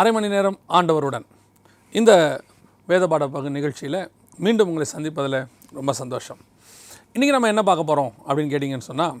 [0.00, 1.24] அரை மணி நேரம் ஆண்டவருடன்.
[1.98, 2.12] இந்த
[2.88, 3.98] வேத பாட பகு நிகழ்ச்சியில்
[4.44, 5.36] மீண்டும் உங்களை சந்திப்பதில்
[5.78, 6.40] ரொம்ப சந்தோஷம்.
[7.14, 9.14] இன்றைக்கி நம்ம என்ன பார்க்க போகிறோம் அப்படின்னு கேட்டிங்கன்னு சொன்னால்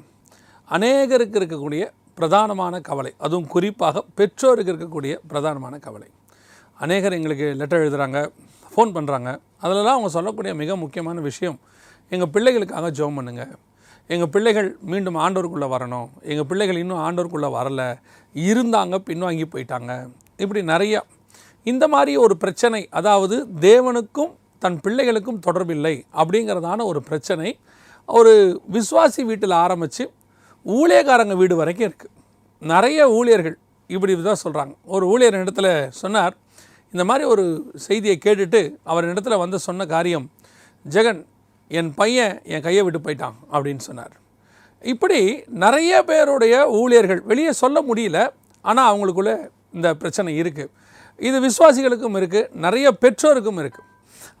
[0.76, 1.84] அநேகருக்கு இருக்கக்கூடிய
[2.18, 6.08] பிரதானமான கவலை அதுவும் குறிப்பாக பெற்றோருக்கு இருக்கக்கூடிய பிரதானமான கவலை.
[6.84, 8.20] அநேகர் எங்களுக்கு லெட்டர் எழுதுகிறாங்க
[8.74, 9.32] ஃபோன் பண்ணுறாங்க
[9.62, 11.58] அதிலலாம் அவங்க சொல்லக்கூடிய மிக முக்கியமான விஷயம்
[12.08, 13.54] எங்கள் பிள்ளைகளுக்காக ஜெபம் பண்ணுங்கள்
[14.14, 16.08] எங்கள் பிள்ளைகள் மீண்டும் ஆண்டோருக்குள்ளே வரணும்.
[16.32, 17.88] எங்கள் பிள்ளைகள் இன்னும் ஆண்டோருக்குள்ளே வரலை.
[18.50, 19.92] இருந்தாங்க பின்வாங்கி போயிட்டாங்க.
[20.38, 21.00] இப்படி நிறையா
[21.62, 27.58] இந்த மாதிரி ஒரு பிரச்சனை அதாவது தேவனுக்கும் தன் பிள்ளைகளுக்கும் தொடர்பில்லை அப்படிங்கிறதான ஒரு பிரச்சனை
[28.06, 30.10] ஒரு விஸ்வாசி வீட்டில் ஆரம்பித்து
[30.64, 32.12] ஊழியக்காரங்க வீடு வரைக்கும் இருக்குது
[32.58, 33.56] நிறைய ஊழியர்கள்
[33.86, 36.36] இப்படி தான் சொல்கிறாங்க ஒரு ஊழியர் இடத்துல சொன்னார்
[36.92, 40.30] இந்த மாதிரி ஒரு செய்தியை கேட்டுட்டு அவர் இடத்துல வந்து சொன்ன காரியம்
[40.92, 41.24] ஜெகன்
[41.68, 44.10] என் பையன் என் கையை விட்டு போயிட்டான் அப்படின்னு சொன்னார்.
[44.80, 48.28] இப்படி நிறைய பேருடைய ஊழியர்கள் வெளியே சொல்ல முடியல
[48.60, 50.72] ஆனால் அவங்களுக்குள்ளே இந்த பிரச்சனை இருக்குது
[51.28, 53.86] இது விசுவாசிகளுக்கும் இருக்குது நிறைய பெற்றோருக்கும் இருக்குது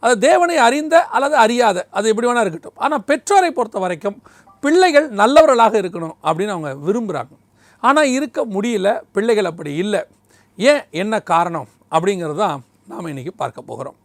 [0.04, 2.78] அது தேவனை அறிந்த அல்லது அறியாத அது எப்படி வேணால் இருக்கட்டும்.
[2.84, 4.16] ஆனால் பெற்றோரை பொறுத்த வரைக்கும்
[4.64, 7.34] பிள்ளைகள் நல்லவர்களாக இருக்கணும் அப்படின்னு அவங்க விரும்புகிறாங்க
[7.82, 10.00] ஆனால் இருக்க முடியல பிள்ளைகள் அப்படி இல்லை.
[10.58, 12.58] ஏன் என்ன காரணம் அப்படிங்கிறது தான்
[12.90, 13.96] நாம் இன்றைக்கி பார்க்க போகிறோம்.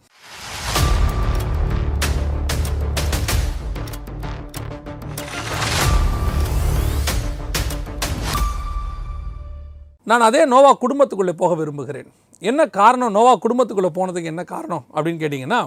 [10.09, 12.07] நான் அதே நோவா குடும்பத்துக்குள்ளே போக விரும்புகிறேன்.
[12.49, 15.59] என்ன காரணம் நோவா குடும்பத்துக்குள்ளே போனதுக்கு என்ன காரணம் அப்படின்னு கேட்டிங்கன்னா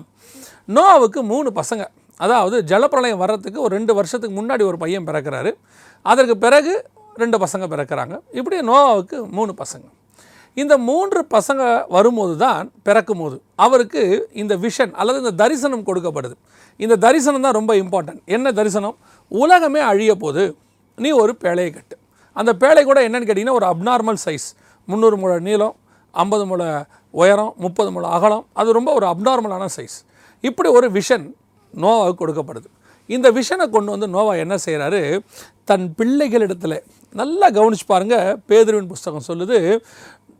[0.76, 1.84] நோவாவுக்கு மூணு பசங்க.
[2.24, 5.50] அதாவது ஜலப்பிரளயம் வர்றதுக்கு ஒரு ரெண்டு வருஷத்துக்கு முன்னாடி ஒரு பையன் பிறக்கிறாரு.
[6.02, 6.72] அதற்கு பிறகு
[7.22, 8.14] ரெண்டு பசங்க பிறக்கிறாங்க.
[8.38, 9.86] இப்படி நோவாவுக்கு மூணு பசங்க.
[10.62, 11.62] இந்த மூன்று பசங்க
[11.94, 14.02] வரும்போது தான் பிறக்கும் போது அவருக்கு
[14.42, 16.36] இந்த விஷன் அல்லது இந்த தரிசனம் கொடுக்கப்படுது.
[16.84, 18.96] இந்த தரிசனம் தான் ரொம்ப இம்பார்ட்டன்ட் என்ன தரிசனம்?
[19.42, 20.44] உலகமே அழிய போது
[20.98, 21.96] நீ ஒரு பேழையை கட்டு.
[22.40, 24.46] அந்த பேழை கூட என்னென்னு கேட்டிங்கன்னா ஒரு அப்நார்மல் சைஸ்
[24.88, 25.74] முந்நூறு முழ நீளம்
[26.14, 26.62] ஐம்பது முழ
[27.20, 28.44] உயரம் முப்பது முழ அகலம்.
[28.60, 29.96] அது ரொம்ப ஒரு அப்நார்மலான சைஸ்
[30.48, 31.26] இப்படி ஒரு விஷன்
[31.74, 32.68] நோவாவுக்கு கொடுக்கப்படுது.
[33.10, 35.00] இந்த விஷனை கொண்டு வந்து நோவா என்ன செய்கிறாரு
[35.70, 36.76] தன் பிள்ளைகளிடத்தில்
[37.14, 39.58] நல்லா கவனிச்சு பாருங்கள் பேதுருவின் புஸ்தகம் சொல்லுது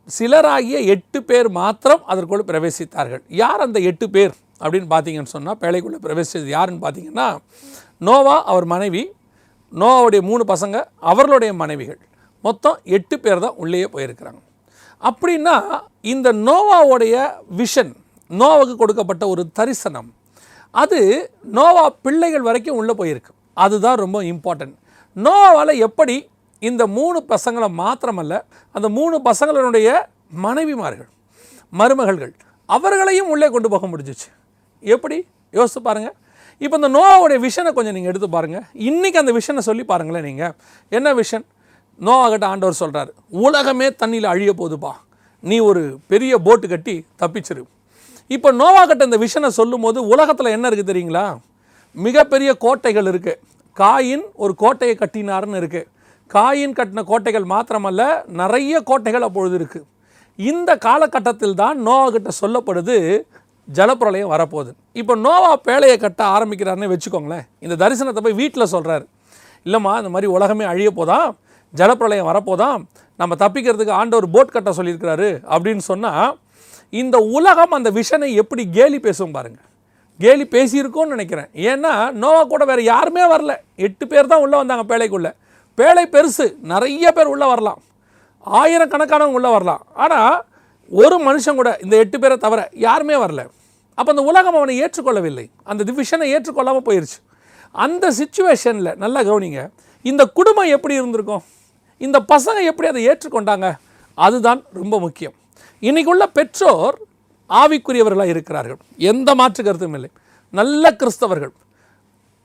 [0.09, 3.23] சிலராகிய எட்டு பேர் மாத்திரம் அதற்குள்ளே பிரவேசித்தார்கள்.
[3.41, 4.33] யார் அந்த எட்டு பேர்
[4.63, 7.27] அப்படின்னு பார்த்தீங்கன்னு சொன்னால் பேழைக்குள்ளே பிரவேசித்தது யாருன்னு பார்த்தீங்கன்னா
[8.07, 9.03] நோவா அவர் மனைவி
[9.81, 10.77] நோவாவுடைய மூணு பசங்க
[11.11, 11.99] அவர்களுடைய மனைவிகள்.
[12.43, 14.41] மொத்தம் எட்டு பேர் தான் உள்ளேயே போயிருக்கிறாங்க.
[15.09, 15.55] அப்படின்னா
[16.13, 17.15] இந்த நோவாவுடைய
[17.61, 17.93] விஷன்
[18.39, 20.09] நோவாவுக்கு கொடுக்கப்பட்ட ஒரு தரிசனம்
[20.83, 20.99] அது
[21.57, 23.31] நோவா பிள்ளைகள் வரைக்கும் உள்ளே போயிருக்கு.
[23.53, 24.75] அதுதான் ரொம்ப இம்பார்ட்டன்ட்
[25.25, 26.15] நோவாவால் எப்படி
[26.59, 28.35] இந்த மூணு பசங்களை மாத்திரமல்ல
[28.75, 29.89] அந்த மூணு பசங்களுடைய
[30.45, 31.09] மனைவிமார்கள்
[31.73, 32.33] மருமகள்கள்
[32.69, 34.27] அவர்களையும் உள்ளே கொண்டு போக முடிஞ்சிச்சு?
[34.79, 35.17] எப்படி?
[35.57, 36.15] யோசித்து பாருங்கள்
[36.61, 40.53] இப்போ இந்த நோவாவுடைய விஷனை கொஞ்சம் நீங்கள் எடுத்து பாருங்கள் இன்றைக்கி அந்த விஷனை சொல்லி பாருங்களேன் நீங்கள்
[40.91, 41.45] என்ன விஷன்
[42.01, 44.93] நோவாகிட்ட ஆண்டவர் சொல்கிறார் உலகமே தண்ணியில் அழிய போதுப்பா
[45.43, 47.63] நீ ஒரு பெரிய போட்டு கட்டி தப்பிச்சிரு.
[48.31, 51.25] இப்போ நோவாகிட்ட இந்த விஷனை சொல்லும்போது உலகத்தில் என்ன இருக்குது தெரியுங்களா?
[51.97, 53.39] மிகப்பெரிய கோட்டைகள் இருக்குது
[53.77, 55.87] காயின் ஒரு கோட்டையை கட்டினார்னு இருக்குது
[56.31, 58.03] காயின் கட்டின கோட்டைகள் மாத்திரமல்ல
[58.41, 59.85] நிறைய கோட்டைகள் அப்பொழுது இருக்குது
[60.39, 62.97] இந்த காலகட்டத்தில் தான் நோவாகிட்ட சொல்லப்படுது
[63.73, 64.71] ஜலப்பிரளயம் வரப்போகுது.
[64.93, 67.45] இப்போ நோவா பேழையை கட்ட ஆரம்பிக்கிறாருன்னு வச்சுக்கோங்களேன்.
[67.59, 69.05] இந்த தரிசனத்தை போய் வீட்டில் சொல்கிறாரு
[69.65, 71.29] இல்லைம்மா இந்த மாதிரி உலகமே அழிய போதாம்
[71.73, 72.81] ஜலப்பிரளயம் வரப்போதாம்
[73.17, 76.37] நம்ம தப்பிக்கிறதுக்கு ஆண்டவர் போட் கட்ட சொல்லியிருக்கிறாரு அப்படின்னு சொன்னால்
[76.89, 79.65] இந்த உலகம் அந்த விஷனை எப்படி கேலி பேசும் பாருங்கள்
[80.19, 81.49] கேலி பேசியிருக்கோன்னு நினைக்கிறேன்.
[81.53, 83.55] ஏன்னா நோவா கூட வேறு யாருமே வரல.
[83.75, 85.31] எட்டு பேர் தான் உள்ளே வந்தாங்க பேழைக்குள்ளே.
[85.77, 86.45] பேழை பெருசு.
[86.61, 87.81] நிறைய பேர் உள்ளே வரலாம்.
[88.45, 89.81] ஆயிரக்கணக்கானவங்க உள்ளே வரலாம்.
[89.93, 90.45] ஆனால்
[90.91, 93.43] ஒரு மனுஷன் கூட இந்த எட்டு பேரை தவிர யாருமே வரல.
[93.93, 95.49] அப்போ அந்த உலகம் அவனை ஏற்றுக்கொள்ளவில்லை.
[95.63, 97.19] அந்த டிவிஷனை ஏற்றுக்கொள்ளாமல் போயிடுச்சு
[97.71, 99.69] அந்த சுச்சுவேஷனில் நல்லா கவனிங்க.
[100.01, 101.43] இந்த குடும்பம் எப்படி இருந்திருக்கும்?
[101.97, 103.73] இந்த பசங்க எப்படி அதை ஏற்றுக்கொண்டாங்க?
[104.13, 105.33] அதுதான் ரொம்ப முக்கியம்.
[105.81, 106.97] இன்றைக்குள்ள பெற்றோர்
[107.49, 108.79] ஆவிக்குரியவர்களாக இருக்கிறார்கள்.
[108.97, 110.09] எந்த மாற்று கருத்தும் இல்லை.
[110.49, 111.53] நல்ல கிறிஸ்தவர்கள்.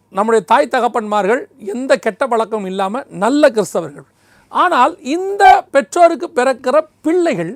[0.08, 4.06] நம்முடைய தாய் தகப்பன்மார்கள் எந்த கெட்ட பழக்கமும் இல்லாமல் நல்ல கிறிஸ்தவர்கள்.
[4.48, 7.52] ஆனால் இந்த பெற்றோருக்கு பிறக்கிற பிள்ளைகள்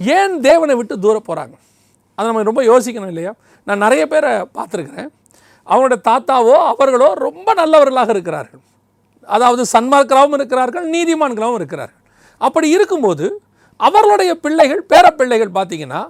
[0.00, 1.56] ஏன் தேவனை விட்டு தூர போகிறாங்க
[2.18, 3.32] அதை நம்ம ரொம்ப யோசிக்கணும் இல்லையா?
[3.66, 5.10] நான் நிறைய பேரை பார்த்துருக்குறேன்.
[5.66, 8.62] அவங்களுடைய தாத்தாவோ அவர்களோ ரொம்ப நல்லவர்களாக இருக்கிறார்கள்.
[9.28, 12.00] அதாவது சன்மார்க்கராகவும் இருக்கிறார்கள் நீதிமான்களாகவும் இருக்கிறார்கள்.
[12.40, 13.26] அப்படி இருக்கும்போது
[13.80, 16.00] அவர்களுடைய பிள்ளைகள் பேர பிள்ளைகள் பார்த்தீங்கன்னா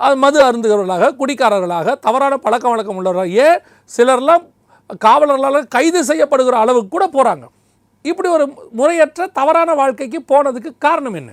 [0.00, 4.44] அது மது அருந்துகிறவர்களாக குடிக்காரர்களாக தவறான பழக்க வழக்கம் உள்ளவர்களாக ஏன் சிலர்லாம்
[5.04, 7.46] காவலர்களால் கைது செய்யப்படுகிற அளவுக்கு கூட போகிறாங்க
[8.04, 8.44] இப்படி ஒரு
[8.78, 11.30] முறையற்ற தவறான வாழ்க்கைக்கு போனதுக்கு காரணம் என்ன?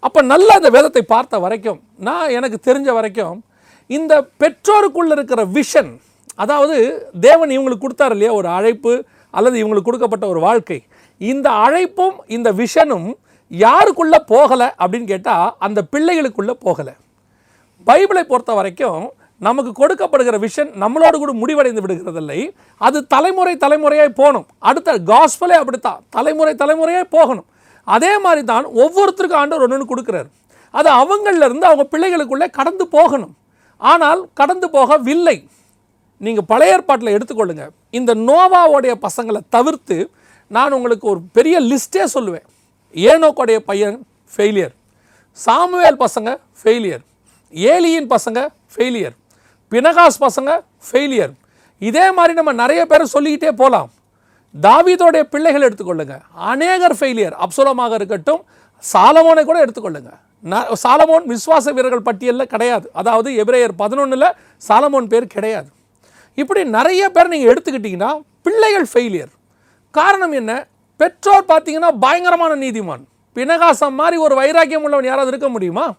[0.00, 3.38] அப்போ நல்ல அந்த வேதத்தை பார்த்த வரைக்கும் நான் எனக்கு தெரிஞ்ச வரைக்கும்
[3.86, 5.90] இந்த பெற்றோருக்குள்ள இருக்கிற விஷன்
[6.34, 6.76] அதாவது
[7.20, 8.92] தேவன் இவங்களுக்கு கொடுத்தார் இல்லையா ஒரு அழைப்பு
[9.30, 10.78] அல்லது இவங்களுக்கு கொடுக்கப்பட்ட ஒரு வாழ்க்கை
[11.20, 13.08] இந்த அழைப்பும் இந்த விஷனும்
[13.50, 16.94] யாருக்குள்ளே போகலை அப்படின்னு கேட்டால் அந்த பிள்ளைகளுக்குள்ளே போகலை.
[17.86, 22.40] பைபிளை பொறுத்த வரைக்கும் நமக்கு கொடுக்கப்படுகிற விஷன் நம்மளோடு கூட முடிவடைந்து விடுகிறதில்லை.
[22.78, 24.46] அது தலைமுறை தலைமுறையாக போகணும்.
[24.58, 26.00] அடுத்த காஸ்பலே அப்படித்தான்.
[26.10, 27.46] தலைமுறை தலைமுறையாக போகணும்.
[27.94, 30.28] அதே மாதிரி தான் ஒவ்வொருத்தருக்கும் ஆண்டவர் ஒன்று ஒன்று கொடுக்குறாரு.
[30.78, 33.34] அது அவங்களிலிருந்து அவங்க பிள்ளைகளுக்குள்ளே கடந்து போகணும்.
[33.80, 35.36] ஆனால் கடந்து போகவில்லை.
[36.24, 37.64] நீங்கள் பழைய ஏற்பாட்டில் எடுத்துக்கொள்ளுங்க.
[37.98, 39.96] இந்த நோவாவோடைய பசங்களை தவிர்த்து
[40.56, 42.46] நான் உங்களுக்கு ஒரு பெரிய லிஸ்ட்டே சொல்லுவேன்.
[42.96, 43.96] ஏனோக்கோடைய பையன்
[44.34, 44.74] ஃபெயிலியர்
[45.38, 47.02] சாமுவேல் பசங்க ஃபெயிலியர்
[47.54, 48.38] ஏலியின் பசங்க
[48.74, 49.14] ஃபெயிலியர்
[49.72, 50.50] பினகாஸ் பசங்க
[50.88, 51.32] ஃபெயிலியர்
[51.88, 53.90] இதே மாதிரி நம்ம நிறைய பேர் சொல்லிக்கிட்டே போகலாம்
[54.62, 56.20] தாவீதோடைய பிள்ளைகள் எடுத்துக்கொள்ளுங்க.
[56.34, 58.44] அநேகர் ஃபெயிலியர் அப்சுலமாக இருக்கட்டும்
[58.92, 60.12] சாலமோனை கூட எடுத்துக்கொள்ளுங்க.
[60.44, 62.90] ந- சாலமோன் விஸ்வாச வீரர்கள் பட்டியலில் கிடையாது.
[62.92, 64.32] அதாவது எபிரேயர் பதினொன்றில்
[64.68, 65.68] சாலமோன் பேர் கிடையாது.
[66.34, 69.30] இப்படி நிறைய பேர் நீங்கள் எடுத்துக்கிட்டிங்கன்னா பிள்ளைகள் ஃபெயிலியர்
[69.90, 70.66] காரணம் என்ன?
[70.96, 73.04] பெற்றோர் பார்த்தீங்கன்னா பயங்கரமான நீதிமான்.
[73.34, 75.94] பினகாசம் மாதிரி ஒரு வைராக்கியம் உள்ளவன் யாராவது இருக்க முடியுமா?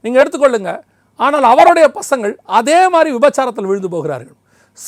[0.00, 0.80] நீங்கள் எடுத்துக்கொள்ளுங்க.
[1.16, 4.34] ஆனால் அவருடைய பசங்கள் அதே மாதிரி விபச்சாரத்தில் விழுந்து போகிறார்கள்.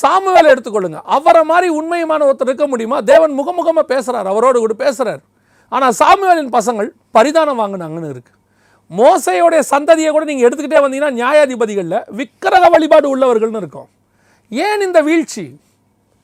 [0.01, 0.99] சாமுவேலை எடுத்துக்கொள்ளுங்க.
[1.03, 2.99] அவரை மாதிரி உண்மையுமான ஒருத்தர் இருக்க முடியுமா?
[2.99, 5.19] தேவன் முகமுகமாக பேசுகிறார் அவரோடு கூட பேசுகிறார்
[5.69, 8.31] ஆனால் சாமுவேலின் பசங்கள் பரிதானம் வாங்கினாங்கன்னு இருக்கு.
[8.97, 13.89] மோசையோடைய சந்ததியை கூட நீங்கள் எடுத்துக்கிட்டே வந்தீங்கன்னா நியாயாதிபதிகளில் விக்கிரக வழிபாடு உள்ளவர்கள்னு இருக்கும்.
[14.49, 15.59] ஏன் இந்த வீழ்ச்சி?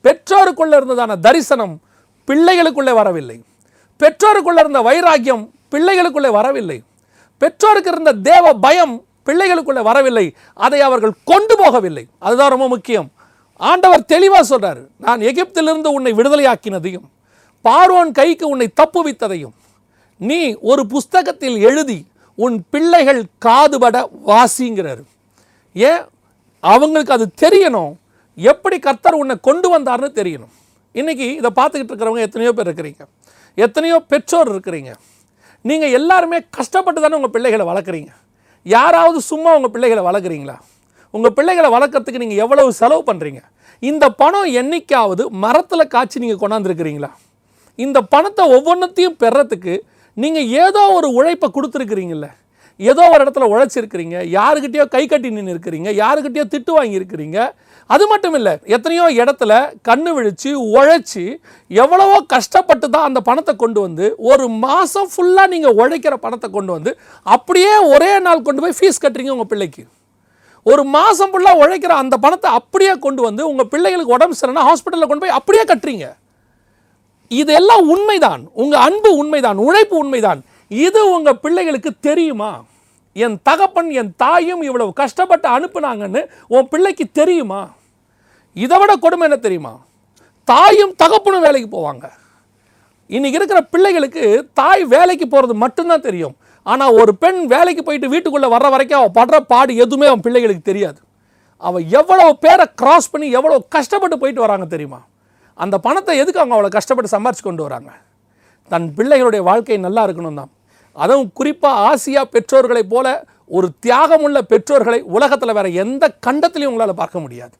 [0.04, 1.80] பெற்றோருக்குள்ளே இருந்ததான தரிசனம்
[2.26, 3.42] பிள்ளைகளுக்குள்ளே வரவில்லை.
[4.00, 6.82] பெற்றோருக்குள்ளே இருந்த வைராக்கியம் பிள்ளைகளுக்குள்ளே வரவில்லை.
[7.38, 10.34] பெற்றோருக்கு இருந்த தேவ பயம் பிள்ளைகளுக்குள்ளே வரவில்லை.
[10.54, 12.04] அதை அவர்கள் கொண்டு போகவில்லை.
[12.18, 13.10] அதுதான் ரொம்ப முக்கியம்.
[13.58, 17.06] ஆண்டவர் தெளிவாக சொல்கிறார் நான் எகிப்திலிருந்து உன்னை விடுதலையாக்கினதையும்
[17.64, 19.54] பார்வோன் கைக்கு உன்னை தப்புவித்ததையும்
[20.16, 25.02] நீ ஒரு புஸ்தகத்தில் எழுதி உன் பிள்ளைகள் காதுபட வாசிங்கிறாரு.
[25.72, 26.02] ஏன்?
[26.60, 27.92] அவங்களுக்கு அது தெரியணும்.
[28.34, 30.52] எப்படி கர்த்தர் உன்னை கொண்டு வந்தார்னு தெரியணும்.
[30.92, 33.04] இன்னைக்கு இதை பார்த்துக்கிட்டு இருக்கிறவங்க எத்தனையோ பேர் இருக்கிறீங்க.
[33.54, 34.92] எத்தனையோ பெற்றோர் இருக்கிறீங்க.
[35.60, 38.08] நீங்கள் எல்லாருமே கஷ்டப்பட்டு தானே உங்கள் பிள்ளைகளை வளர்க்குறீங்க.
[38.62, 40.56] யாராவது சும்மா உங்கள் பிள்ளைகளை வளர்க்குறீங்களா?
[41.14, 43.40] உங்கள் பிள்ளைகளை வளர்க்கறதுக்கு நீங்கள் எவ்வளவு செலவு பண்ணுறீங்க
[43.82, 47.10] இந்த பணம் என்றைக்காவது மரத்தில் காய்ச்சி நீங்கள் கொண்டாந்துருக்கிறீங்களா?
[47.78, 49.74] இந்த பணத்தை ஒவ்வொன்றத்தையும் பெறத்துக்கு
[50.16, 52.28] நீங்கள் ஏதோ ஒரு உழைப்பை கொடுத்துருக்குறீங்கள
[52.80, 57.38] ஏதோ ஒரு இடத்துல உழைச்சிருக்கிறீங்க யாருக்கிட்டேயோ கை கட்டி நின்று இருக்கிறீங்க யாருக்கிட்டேயோ திட்டு வாங்கியிருக்கிறீங்க.
[57.90, 59.52] அது மட்டும் இல்லை எத்தனையோ இடத்துல
[59.88, 61.24] கண்ணு விழித்து உழைச்சி
[61.70, 66.92] எவ்வளவோ கஷ்டப்பட்டு தான் அந்த பணத்தை கொண்டு வந்து ஒரு மாதம் ஃபுல்லாக நீங்கள் உழைக்கிற பணத்தை கொண்டு வந்து
[67.26, 69.84] அப்படியே ஒரே நாள் கொண்டு போய் ஃபீஸ் கட்டுறீங்க உங்கள் பிள்ளைக்கு.
[70.70, 75.24] ஒரு மாதம் ஃபுல்லாக உழைக்கிற அந்த பணத்தை அப்படியே கொண்டு வந்து உங்கள் பிள்ளைகளுக்கு உடம்பு சரினா ஹாஸ்பிட்டலில் கொண்டு
[75.24, 76.06] போய் அப்படியே கட்டுறீங்க.
[77.28, 78.42] இதெல்லாம் உண்மைதான்.
[78.62, 79.56] உங்கள் அன்பு உண்மைதான்.
[79.56, 80.40] உழைப்பு உண்மைதான்.
[80.68, 82.64] இது உங்கள் பிள்ளைகளுக்கு தெரியுமா?
[83.12, 87.60] என் தகப்பன் என் தாயும் இவ்வளவு கஷ்டப்பட்டு அனுப்புனாங்கன்னு உன் பிள்ளைக்கு தெரியுமா?
[88.52, 89.74] இதை விட கொடுமை என்ன தெரியுமா?
[90.44, 92.06] தாயும் தகப்பனும் வேலைக்கு போவாங்க.
[93.06, 94.24] இன்னைக்கு இருக்கிற பிள்ளைகளுக்கு
[94.54, 96.36] தாய் வேலைக்கு போகிறது மட்டும்தான் தெரியும்.
[96.66, 100.98] ஆனால் ஒரு பெண் வேலைக்கு போயிட்டு வீட்டுக்குள்ளே வர்ற வரைக்கும் அவள் படுற பாடு எதுவுமே அவன் பிள்ளைகளுக்கு தெரியாது.
[101.68, 105.00] அவள் எவ்வளோ பேரை கிராஸ் பண்ணி எவ்வளோ கஷ்டப்பட்டு போயிட்டு வராங்க தெரியுமா?
[105.64, 107.90] அந்த பணத்தை எதுக்கு அவங்க அவ்வளோ கஷ்டப்பட்டு சம்பாரிச்சு கொண்டு வராங்க?
[108.70, 110.50] தன் பிள்ளைகளுடைய வாழ்க்கை நல்லா இருக்கணும் தான்.
[110.96, 113.06] அதுவும் குறிப்பாக ஆசியா பெற்றோர்களைப் போல
[113.56, 117.54] ஒரு தியாகமுள்ள பெற்றோர்களை உலகத்தில் வேற எந்த கண்டத்திலையும் உங்களால் பார்க்க முடியாது.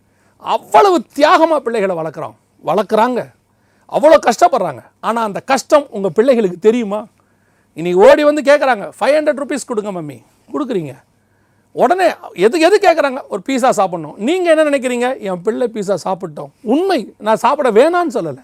[0.55, 2.35] அவ்வளவு தியாகமாக பிள்ளைகளை வளர்க்குறோம்
[2.65, 3.21] வளர்க்குறாங்க.
[3.97, 4.83] அவ்வளோ கஷ்டப்படுறாங்க.
[5.09, 7.01] ஆனால் அந்த கஷ்டம் உங்கள் பிள்ளைகளுக்கு தெரியுமா?
[7.79, 10.17] இன்றைக்கி ஓடி வந்து கேட்குறாங்க ஃபைவ் ஹண்ட்ரட் ருபீஸ் கொடுங்க மம்மி.
[10.53, 10.93] கொடுக்குறீங்க.
[11.83, 12.07] உடனே
[12.47, 14.15] எது எது கேட்குறாங்க ஒரு பீஸா சாப்பிட்ணும்.
[14.29, 15.09] நீங்கள் என்ன நினைக்கிறீங்க?
[15.29, 16.51] என் பிள்ளை பீஸா சாப்பிட்டோம்.
[16.73, 16.99] உண்மை.
[17.27, 18.43] நான் சாப்பிட வேணான்னு சொல்லலை.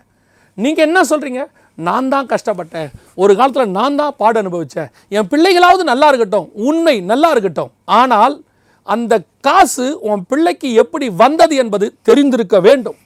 [0.64, 1.43] நீங்கள் என்ன சொல்கிறீங்க
[1.88, 2.88] நான் தான் கஷ்டப்பட்டேன்.
[3.23, 6.47] ஒரு காலத்தில் நான் தான் பாடு அனுபவித்தேன் என் பிள்ளைகளாவது நல்லா இருக்கட்டும்.
[6.69, 7.73] உண்மை நல்லா இருக்கட்டும்.
[7.85, 8.37] ஆனால்
[8.83, 12.99] அந்த காசு உன் பிள்ளைக்கு எப்படி வந்தது என்பது தெரிந்திருக்க வேண்டும்.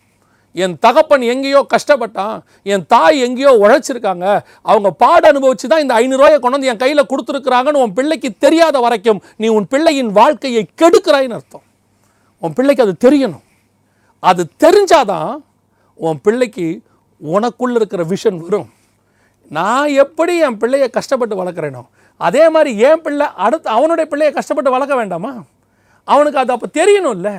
[0.55, 4.27] என் தகப்பன் எங்கேயோ கஷ்டப்பட்டான் என் தாய் எங்கேயோ உழைச்சிருக்காங்க
[4.63, 9.21] அவங்க பாடு அனுபவிச்சு தான் இந்த ஐநூறுரூவாயை கொண்டு வந்து என் கையில் கொடுத்துருக்குறாங்கன்னு உன் பிள்ளைக்கு தெரியாத வரைக்கும்
[9.37, 11.65] நீ உன் பிள்ளையின் வாழ்க்கையை கெடுக்கிறாயின்னு அர்த்தம்.
[12.43, 13.45] உன் பிள்ளைக்கு அது தெரியணும்.
[14.23, 15.33] அது தெரிஞ்சாதான்
[15.95, 16.67] உன் பிள்ளைக்கு
[17.21, 18.69] உனக்குள்ளே இருக்கிற விஷன் வரும்.
[19.51, 21.83] நான் எப்படி என் பிள்ளையை கஷ்டப்பட்டு வளர்க்குறேனோ
[22.21, 25.33] அதே மாதிரி என் பிள்ளை அடுத்து அவனுடைய பிள்ளையை கஷ்டப்பட்டு வளர்க்க வேண்டாமா?
[26.05, 27.31] அவனுக்கு அது அப்போ தெரியணும்ல.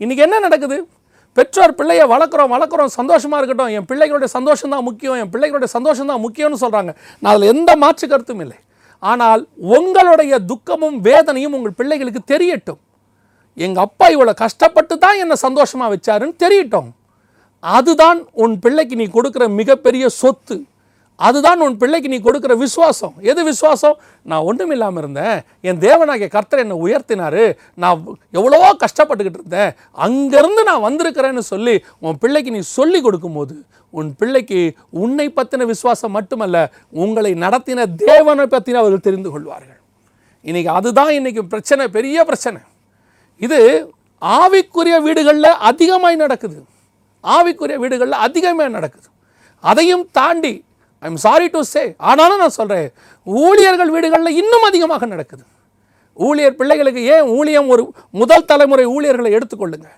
[0.00, 0.76] இன்றைக்கி என்ன நடக்குது?
[1.36, 3.72] பெற்றோர் பிள்ளையை வளர்க்குறோம் வளர்க்குறோம் சந்தோஷமாக இருக்கட்டும்.
[3.76, 6.90] என் பிள்ளைகளுடைய சந்தோஷம் தான் முக்கியம் என் பிள்ளைகளுடைய சந்தோஷம் தான் முக்கியம்னு சொல்கிறாங்க
[7.22, 8.58] நான் அதில் எந்த மாற்று கருத்தும் இல்லை.
[9.12, 9.42] ஆனால்
[9.76, 12.80] உங்களுடைய துக்கமும் வேதனையும் உங்கள் பிள்ளைகளுக்கு தெரியட்டும்.
[13.64, 16.88] எங்கள் அப்பா இவ்வளோ கஷ்டப்பட்டு தான் என்னை சந்தோஷமாக வச்சாருன்னு தெரியட்டும்.
[17.64, 20.56] அதுதான் உன் பிள்ளைக்கு நீ கொடுக்குற மிகப்பெரிய சொத்து.
[21.18, 23.14] அதுதான் உன் பிள்ளைக்கு நீ கொடுக்குற விசுவாசம்.
[23.20, 23.96] எது விசுவாசம்?
[24.30, 25.36] நான் ஒன்றும் இல்லாமல் இருந்தேன்.
[25.60, 27.56] என் தேவனாகிய கர்த்தர் என்னை உயர்த்தினார்.
[27.82, 28.00] நான்
[28.38, 29.70] எவ்வளவோ கஷ்டப்பட்டுக்கிட்டு இருந்தேன்.
[30.06, 33.56] அங்கேருந்து நான் வந்திருக்கிறேன்னு சொல்லி உன் பிள்ளைக்கு நீ சொல்லி கொடுக்கும்போது
[33.90, 39.80] உன் பிள்ளைக்கு உன்னை பற்றின விசுவாசம் மட்டுமல்ல உங்களை நடத்தின தேவனை பற்றின அவர்கள் தெரிந்து கொள்வார்கள்.
[40.44, 42.60] இன்றைக்கி அதுதான் இன்றைக்கி பிரச்சனை பெரிய பிரச்சனை.
[43.40, 43.60] இது
[44.22, 46.58] ஆவிக்குரிய வீடுகளில் அதிகமாய் நடக்குது.
[47.24, 49.08] ஆவிக்குரிய வீடுகளில் அதிகமாக நடக்குது.
[49.60, 50.54] அதையும் தாண்டி
[51.06, 52.88] ஐம் சாரி டு சே ஆனாலும் நான் சொல்கிறேன்
[53.26, 55.44] ஊழியர்கள் வீடுகளில் இன்னும் அதிகமாக நடக்குது.
[56.26, 57.82] ஊழியர் பிள்ளைகளுக்கு ஏன் ஊழியம் ஒரு
[58.20, 59.88] முதல் தலைமுறை ஊழியர்களை எடுத்துக்கொள்ளுங்க?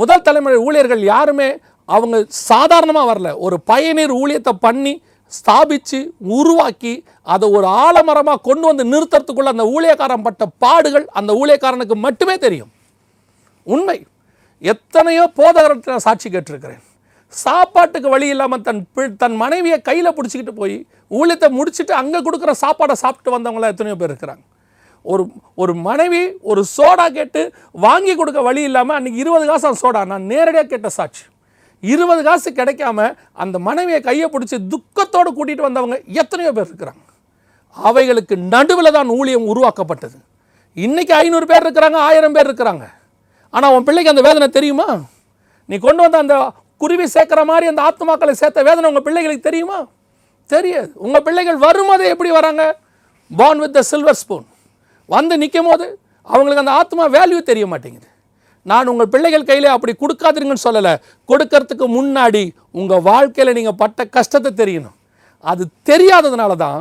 [0.00, 1.48] முதல் தலைமுறை ஊழியர்கள் யாருமே
[1.88, 2.16] அவங்க
[2.48, 3.30] சாதாரணமாக வரல.
[3.46, 4.94] ஒரு பயனீர் ஊழியத்தை பண்ணி
[5.32, 5.98] ஸ்தாபித்து
[6.38, 6.94] உருவாக்கி
[7.34, 12.70] அதை ஒரு ஆலமரமாக கொண்டு வந்து நிறுத்துறதுக்குள்ள அந்த ஊழியக்காரன் பட்ட பாடுகள் அந்த ஊழியக்காரனுக்கு மட்டுமே தெரியும்.
[13.66, 13.98] உண்மை.
[14.72, 16.82] எத்தனையோ போதகர்கிட்ட நான் சாட்சி கேட்டிருக்கிறேன்.
[17.32, 22.92] சாப்பாட்டுக்கு வழி இல்லாமல் தன் பி- தன் மனைவியை கையில் பிடிச்சிக்கிட்டு போய் ஊழியத்தை முடிச்சுட்டு அங்கே கொடுக்குற சாப்பாடை
[22.92, 24.42] சாப்பிட்டு வந்தவங்களாம் எத்தனையோ பேர் இருக்கிறாங்க.
[25.02, 30.06] ஒரு ஒரு மனைவி ஒரு சோடா கேட்டு வாங்கி கொடுக்க வழி இல்லாமல் அன்றைக்கி இருபது காசு அந்த சோடா
[30.06, 31.22] நான் நேரடியாக கேட்ட சாட்சி.
[31.80, 37.02] இருபது காசு கிடைக்காம அந்த மனைவியை கையை பிடிச்சி துக்கத்தோடு கூட்டிகிட்டு வந்தவங்க எத்தனையோ பேர் இருக்கிறாங்க.
[37.76, 40.18] அவைகளுக்கு நடுவில் தான் ஊழியம் உருவாக்கப்பட்டது.
[40.76, 42.84] இன்றைக்கி ஐநூறு பேர் இருக்கிறாங்க ஆயிரம் பேர் இருக்கிறாங்க.
[43.50, 45.00] ஆனால் உன் பிள்ளைக்கு அந்த வேதனை தெரியுமா?
[45.64, 49.78] நீ கொண்டு வந்த அந்த குருவி சேர்க்குற மாதிரி அந்த ஆத்மாக்களை சேர்த்த வேதனை உங்கள் பிள்ளைகளுக்கு தெரியுமா?
[50.50, 50.90] தெரியாது.
[51.06, 52.62] உங்கள் பிள்ளைகள் வரும்போதே எப்படி வராங்க?
[53.30, 54.46] Born with the silver spoon
[55.14, 55.86] வந்து நிற்கும் போது
[56.32, 58.08] அவங்களுக்கு அந்த ஆத்மா வேல்யூ தெரிய மாட்டேங்குது.
[58.70, 60.94] நான் உங்கள் பிள்ளைகள் கையில் அப்படி கொடுக்காதீங்கன்னு சொல்லலை.
[61.30, 62.42] கொடுக்கறதுக்கு முன்னாடி
[62.80, 64.96] உங்கள் வாழ்க்கையில் நீங்கள் பட்ட கஷ்டத்தை தெரியணும்.
[65.50, 66.80] அது தெரியாததுனால தான்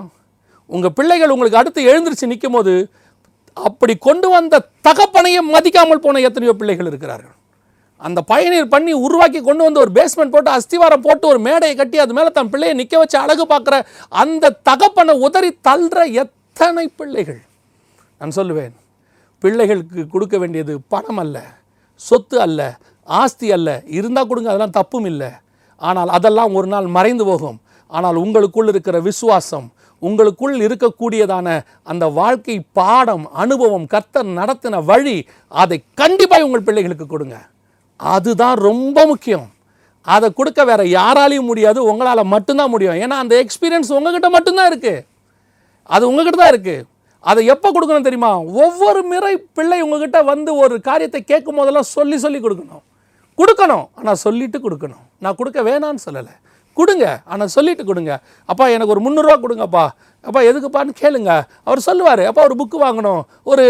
[0.76, 2.74] உங்கள் பிள்ளைகள் உங்களுக்கு அடுத்து எழுந்திருச்சு நிற்கும் போது
[3.68, 7.36] அப்படி கொண்டு வந்த தகப்பனையும் மதிக்காமல் போன எத்தனையோ பிள்ளைகள் இருக்கிறார்கள்.
[8.08, 12.14] அந்த பயனீர் பண்ணி உருவாக்கி கொண்டு வந்து ஒரு பேஸ்மெண்ட் போட்டு அஸ்திவாரம் போட்டு ஒரு மேடையை கட்டி அது
[12.18, 13.78] மேலே தன் பிள்ளையை நிற்க வச்சு அழகு பார்க்குற
[14.24, 17.42] அந்த தகப்பனை உதறி தள்ளுற எத்தனை பிள்ளைகள்?
[18.22, 18.76] நான் சொல்லுவேன்
[19.44, 21.38] பிள்ளைகளுக்கு கொடுக்க வேண்டியது பணம் அல்ல
[22.02, 22.62] சொத்து அல்ல
[23.08, 23.70] ஆஸ்தி அல்ல.
[23.98, 25.30] இருந்தால் கொடுங்க அதெல்லாம் தப்பும் இல்லை.
[25.82, 27.60] ஆனால் அதெல்லாம் ஒரு நாள் மறைந்து போகும்.
[27.92, 29.68] ஆனால் உங்களுக்குள் இருக்கிற விசுவாசம்
[30.08, 31.48] உங்களுக்குள் இருக்கக்கூடியதான
[31.92, 35.16] அந்த வாழ்க்கை பாடம் அனுபவம் கர்த்தர் நடத்தின வழி
[35.64, 37.38] அதை கண்டிப்பாக உங்கள் பிள்ளைகளுக்கு கொடுங்க.
[38.00, 39.48] அதுதான் ரொம்ப முக்கியம்.
[40.16, 41.80] அதை கொடுக்க வேற யாராலையும் முடியாது.
[41.92, 43.00] உங்களால் மட்டும்தான் முடியும்.
[43.04, 45.06] ஏன்னா அந்த எக்ஸ்பீரியன்ஸ் உங்ககிட்ட மட்டும்தான் இருக்குது
[45.96, 46.86] அது உங்ககிட்ட தான் இருக்குது
[47.30, 48.30] அதை எப்போ கொடுக்கணும் தெரியுமா?
[48.64, 52.84] ஒவ்வொரு முறை பிள்ளை உங்ககிட்ட வந்து ஒரு காரியத்தை கேட்கும் போதெல்லாம் சொல்லி சொல்லி கொடுக்கணும்.
[53.40, 53.88] கொடுக்கணும்.
[54.00, 55.04] ஆனால் சொல்லிட்டு கொடுக்கணும்.
[55.24, 56.34] நான் கொடுக்க வேணான்னு சொல்லலை.
[56.78, 57.06] கொடுங்க.
[57.32, 58.14] ஆனால் சொல்லிட்டு கொடுங்க.
[58.52, 59.84] அப்பா எனக்கு ஒரு முந்நூறுரூவா கொடுங்கப்பா.
[60.28, 61.32] அப்பா எதுக்குப்பான்னு கேளுங்க.
[61.68, 62.24] அவர் சொல்லுவார்.
[62.30, 63.22] அப்பா ஒரு புக்கு வாங்கணும்.
[63.52, 63.66] ஒரு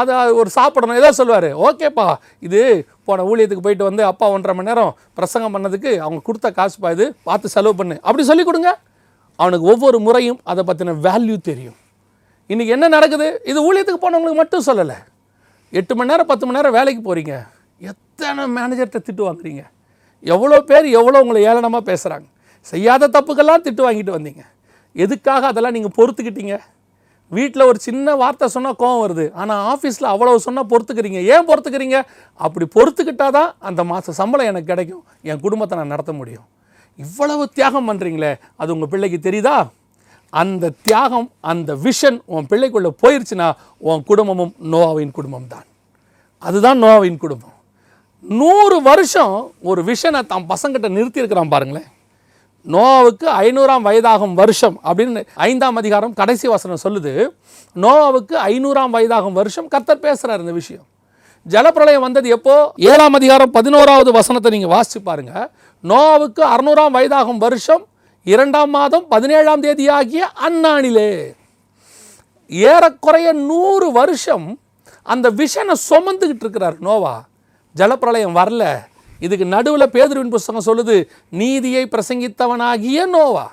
[0.00, 1.00] அதை ஒரு சாப்பிடணும்.
[1.02, 1.48] ஏதோ சொல்லுவார்.
[1.68, 2.06] ஓகேப்பா.
[2.46, 2.62] இது
[3.08, 7.52] போன ஊழியத்துக்கு போயிட்டு வந்து அப்பா ஒன்றரை மணி நேரம் பிரசங்கம் பண்ணதுக்கு அவங்க கொடுத்த காசுப்பா இது பார்த்து
[7.56, 7.96] செலவு பண்ணு.
[8.06, 8.70] அப்படி சொல்லி கொடுங்க.
[9.42, 11.78] அவனுக்கு ஒவ்வொரு முறையும் அதை பற்றின வேல்யூ தெரியும்.
[12.52, 13.28] இன்றைக்கி என்ன நடக்குது?
[13.50, 14.98] இது ஊழியத்துக்கு போனவங்களுக்கு மட்டும் சொல்லலை.
[15.78, 17.34] எட்டு மணி நேரம் பத்து மணி நேரம் வேலைக்கு போகிறீங்க
[17.90, 19.62] எத்தனை மேனேஜர்கிட்ட திட்டு வாங்குறீங்க?
[20.34, 22.26] எவ்வளோ பேர் எவ்வளோ உங்களை ஏளனமாக பேசுகிறாங்க
[22.70, 24.42] செய்யாத தப்புக்கெல்லாம் திட்டு வாங்கிட்டு வந்தீங்க.
[25.04, 26.56] எதுக்காக அதெல்லாம் நீங்கள் பொறுத்துக்கிட்டீங்க?
[27.36, 29.26] வீட்டில் ஒரு சின்ன வார்த்தை சொன்னால் கோவம் வருது.
[29.40, 31.20] ஆனால் ஆஃபீஸில் அவ்வளவு சொன்னால் பொறுத்துக்கிறீங்க.
[31.34, 31.98] ஏன் பொறுத்துக்கிறீங்க?
[32.46, 35.02] அப்படி பொறுத்துக்கிட்டால் தான் அந்த மாத சம்பளம் எனக்கு கிடைக்கும்.
[35.30, 36.46] என் குடும்பத்தை நான் நடத்த முடியும்.
[36.98, 39.58] இவ்வளவு தியாகம் பண்ணுறீங்களே அது உங்கள் பிள்ளைக்கு தெரியுதா?
[40.32, 43.48] அந்த தியாகம் அந்த விஷன் உன் பிள்ளைக்குள்ளே போயிடுச்சுன்னா
[43.90, 45.66] உன் குடும்பமும் நோவாவின் குடும்பம் தான்
[46.48, 47.54] அதுதான் நோவாவின் குடும்பம்.
[48.24, 49.36] நூறு வருஷம்
[49.70, 51.88] ஒரு விஷனை தான் பசங்கிட்ட நிறுத்தியிருக்கிறான் பாருங்களேன்.
[52.66, 57.28] நோவாவுக்கு ஐநூறாம் வயதாகும் வருஷம் அப்படின்னு ஐந்தாம் அதிகாரம் கடைசி வசனம் சொல்லுது.
[57.76, 60.86] நோவாவுக்கு ஐநூறாம் வயதாகும் வருஷம் கர்த்தர் பேசுகிறார் இந்த விஷயம்.
[61.46, 62.72] ஜலப்பிரளயம் வந்தது எப்போ?
[62.76, 65.50] ஏழாம் அதிகாரம் பதினோராவது வசனத்தை நீங்கள் வாசிச்சு பாருங்க.
[65.84, 67.86] நோவாவுக்கு அறுநூறாம் வயதாகும் வருஷம்
[68.24, 71.34] இரண்டாம் மாதம் பதினேழாம் தேதி ஆகிய அந்நாளிலே
[72.46, 74.60] ஏறக்குறைய நூறு வருஷம்
[75.02, 77.24] அந்த விஷனை சுமந்துக்கிட்டு இருக்கிறார் நோவா.
[77.76, 78.64] ஜலப்பிரளயம் வரல.
[79.18, 83.52] இதுக்கு நடுவில் பேதுருவின் புஸ்தகம் சொல்லுது நீதியை பிரசங்கித்தவனாகிய நோவா.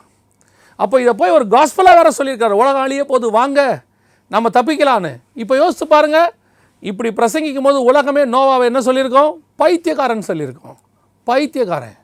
[0.75, 2.49] அப்போ இதை போய் ஒரு காஸ்பலாக வேற சொல்லியிருக்காரு.
[2.49, 3.81] உலகம் போது வாங்க
[4.29, 5.19] நம்ம தப்பிக்கலான்னு.
[5.33, 6.33] இப்போ யோசித்து பாருங்கள்
[6.79, 9.31] இப்படி பிரசங்கிக்கும் போது உலகமே நோவாவை என்ன சொல்லியிருக்கோம்?
[9.55, 10.75] பைத்தியக்காரன் சொல்லியிருக்கோம்.
[11.23, 11.95] பைத்தியக்காரன்.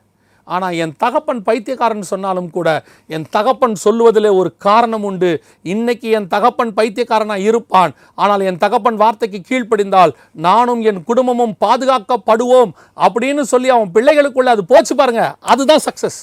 [0.48, 2.68] ஆனால் என் தகப்பன் பைத்தியக்காரன் சொன்னாலும் கூட
[3.16, 5.30] என் தகப்பன் சொல்லுவதிலே ஒரு காரணம் உண்டு.
[5.74, 7.92] இன்னைக்கு என் தகப்பன் பைத்தியக்காரனாக இருப்பான்.
[8.22, 10.12] ஆனால் என் தகப்பன் வார்த்தைக்கு கீழ்ப்படிந்தால்
[10.48, 12.72] நானும் என் குடும்பமும் பாதுகாக்கப்படுவோம்
[13.06, 15.24] அப்படின்னு சொல்லி அவன் பிள்ளைகளுக்குள்ளே அது போச்சு பாருங்க.
[15.52, 16.20] அதுதான் சக்ஸஸ்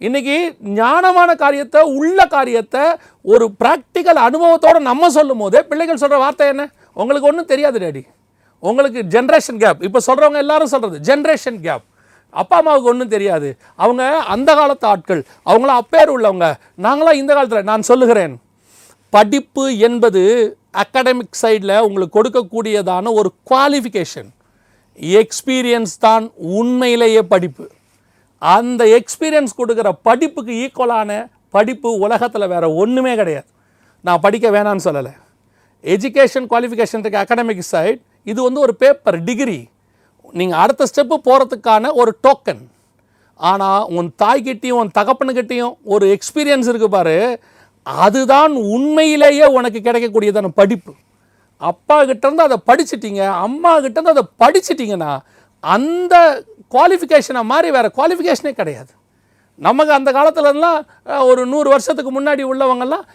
[0.00, 0.36] இன்றைக்கி
[0.80, 2.82] ஞானமான காரியத்தை உள்ள காரியத்தை
[3.32, 6.64] ஒரு ப்ராக்டிக்கல் அனுபவத்தோட நம்ம சொல்லும் போதே பிள்ளைகள் சொல்கிற வார்த்தை என்ன?
[7.00, 8.02] உங்களுக்கு ஒன்றும் தெரியாது டேடி.
[8.62, 11.84] உங்களுக்கு ஜென்ரேஷன் கேப் இப்போ சொல்கிறவங்க எல்லாரும் சொல்கிறது ஜென்ரேஷன் கேப்
[12.30, 13.56] அப்பா அம்மாவுக்கு ஒன்றும் தெரியாது.
[13.76, 15.26] அவங்க அந்த காலத்து ஆட்கள்.
[15.46, 16.54] அவங்களாம் அப்பேர் உள்ளவங்க.
[16.82, 18.40] நாங்களாம் இந்த காலத்தில் நான் சொல்லுகிறேன்.
[19.10, 20.22] படிப்பு என்பது
[20.72, 24.28] அகாடமிக் சைடில் உங்களுக்கு கொடுக்கக்கூடியதான ஒரு குவாலிஃபிகேஷன்
[25.00, 27.70] எக்ஸ்பீரியன்ஸ் தான் உண்மையிலேயே படிப்பு.
[28.38, 33.46] அந்த எக்ஸ்பீரியன்ஸ் கொடுக்குற படிப்புக்கு ஈக்குவலான படிப்பு உலகத்தில் வேறு ஒன்றுமே கிடையாது.
[34.00, 35.12] நான் படிக்க வேணான்னு சொல்லலை.
[35.82, 39.68] எஜுகேஷன் குவாலிஃபிகேஷன் இருக்க அகாடமிக் சைட் இது வந்து ஒரு பேப்பர் டிகிரி
[40.38, 42.62] நீங்கள் அடுத்த ஸ்டெப்பு போகிறதுக்கான ஒரு டோக்கன்
[43.50, 47.16] ஆனால் உன் தாய்கிட்டையும் உன் தகப்பனுக்கிட்டையும் ஒரு எக்ஸ்பீரியன்ஸ் இருக்குது பாரு.
[47.86, 50.92] அதுதான் உண்மையிலேயே உனக்கு கிடைக்கக்கூடியதான படிப்பு.
[51.70, 55.12] அப்பா கிட்டேருந்து அதை படிச்சிட்டிங்க அம்மா கிட்டேருந்து அதை படிச்சிட்டிங்கன்னா
[55.64, 56.14] அந்த
[56.74, 58.92] குவாலிஃபிகேஷனை மாதிரி வேறு குவாலிஃபிகேஷனே கிடையாது.
[59.66, 60.78] நமக்கு அந்த காலத்துலலாம்
[61.30, 63.06] ஒரு நூறு வருஷத்துக்கு முன்னாடி உள்ளவங்கெல்லாம்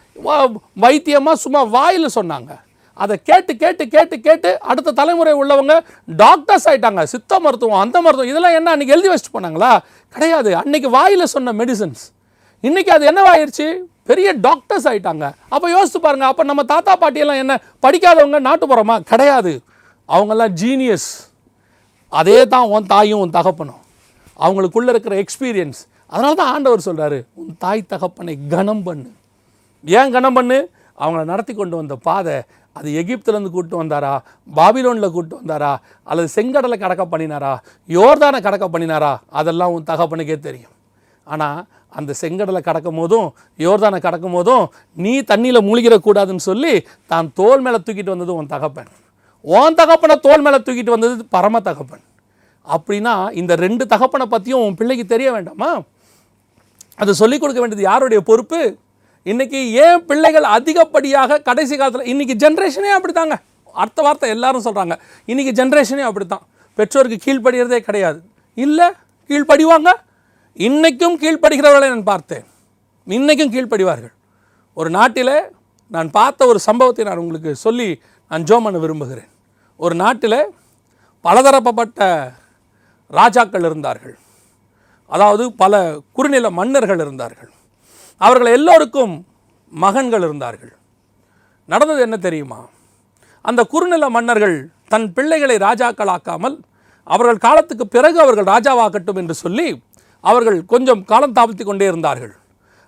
[0.86, 2.52] வைத்தியமாக சும்மா வாயில் சொன்னாங்க.
[2.98, 5.74] அதை கேட்டு கேட்டு கேட்டு கேட்டு அடுத்த தலைமுறை உள்ளவங்க
[6.08, 9.72] டாக்டர்ஸ் ஆகிட்டாங்க சித்த மருத்துவம் அந்த மருத்துவம் இதெல்லாம் என்ன அன்றைக்கி எழுதி வச்சுட்டு போனாங்களா?
[10.16, 10.50] கிடையாது.
[10.62, 12.04] அன்றைக்கி வாயில் சொன்ன மெடிசன்ஸ்
[12.64, 13.66] இன்றைக்கி அது என்னவாயிருச்சு
[14.10, 17.54] பெரிய டாக்டர்ஸ் ஆகிட்டாங்க அப்போ யோசித்து பாருங்கள் அப்போ நம்ம தாத்தா பாட்டியெல்லாம் என்ன
[17.86, 19.54] படிக்காதவங்க நாட்டுப்புறமா கிடையாது.
[20.10, 21.10] அவங்கெல்லாம் ஜீனியஸ்
[22.12, 23.82] அதே தான் உன் தாயும் உன் தகப்பனும்.
[24.40, 25.82] அவங்களுக்குள்ளே இருக்கிற எக்ஸ்பீரியன்ஸ்
[26.12, 29.10] அதனால தான் ஆண்டவர் சொல்கிறாரு உன் தாய் தகப்பனை கனம் பண்ணு.
[29.84, 30.58] ஏன் கனம் பண்ணு?
[30.98, 32.36] அவங்கள நடத்தி கொண்டு வந்த பாதை
[32.78, 34.14] அது எகிப்துலேருந்து கூட்டு வந்தாரா?
[34.56, 35.74] பாபிலோனில் கூட்டு வந்தாரா?
[36.04, 37.54] அல்லது செங்கடலை கடக்க பண்ணினாரா?
[37.98, 39.12] யோர்தானை கடக்க பண்ணினாரா?
[39.40, 40.74] அதெல்லாம் உன் தகப்பனுக்கே தெரியும்.
[41.24, 41.60] ஆனால்
[42.00, 43.28] அந்த செங்கடலை கடக்கும் போதும்
[43.66, 44.64] யோர்தானை கடக்கும் போதும்
[45.04, 46.74] நீ தண்ணியில் மூழ்கிடக்கூடாதுன்னு சொல்லி
[47.12, 48.90] தான் தோல் மேலே தூக்கிட்டு வந்தது உன் தகப்பன்.
[49.42, 52.04] உன் தகப்பனை தோல் மேலே தூக்கிட்டு வந்தது பரம தகப்பன்.
[52.76, 55.72] அப்படின்னா இந்த ரெண்டு தகப்பனை பற்றியும் உன் பிள்ளைக்கு தெரிய வேண்டாமா?
[56.96, 58.60] அது சொல்லிக் கொடுக்க வேண்டியது யாருடைய பொறுப்பு?
[59.24, 63.36] இன்னைக்கு ஏன் பிள்ளைகள் அதிகப்படியாக கடைசி காலத்தில் இன்னைக்கு ஜென்ரேஷனே அப்படித்தாங்க.
[63.74, 66.44] அடுத்த வார்த்தை எல்லாரும் சொல்கிறாங்க இன்னைக்கு ஜென்ரேஷனே அப்படித்தான்.
[66.76, 68.20] பெற்றோருக்கு கீழ்ப்படிகிறதே கிடையாது.
[68.54, 68.88] இல்லை
[69.30, 69.90] கீழ்ப்படிவாங்க.
[70.68, 72.46] இன்னைக்கும் கீழ்ப்படுகிறவர்களை நான் பார்த்தேன்.
[73.08, 74.14] இன்றைக்கும் கீழ்ப்படிவார்கள்.
[74.74, 75.36] ஒரு நாட்டில்
[75.88, 79.30] நான் பார்த்த ஒரு சம்பவத்தை நான் உங்களுக்கு சொல்லி நான் ஜோம் பண்ண விரும்புகிறேன்.
[79.78, 80.40] ஒரு நாட்டில்
[81.22, 82.04] பலதரப்பட்ட
[83.08, 84.16] ராஜாக்கள் இருந்தார்கள்.
[85.06, 85.82] அதாவது பல
[86.14, 87.52] குறுநில மன்னர்கள் இருந்தார்கள்.
[88.18, 89.26] அவர்கள் எல்லோருக்கும்
[89.70, 90.74] மகன்கள் இருந்தார்கள்.
[91.66, 92.70] நடந்தது என்ன தெரியுமா?
[93.42, 96.60] அந்த குறுநில மன்னர்கள் தன் பிள்ளைகளை ராஜாக்களாக்காமல்
[97.04, 99.84] அவர்கள் காலத்துக்கு பிறகு அவர்கள் ராஜாவாகட்டும் என்று சொல்லி
[100.22, 102.36] அவர்கள் கொஞ்சம் காலம் தாழ்த்தி கொண்டே இருந்தார்கள்.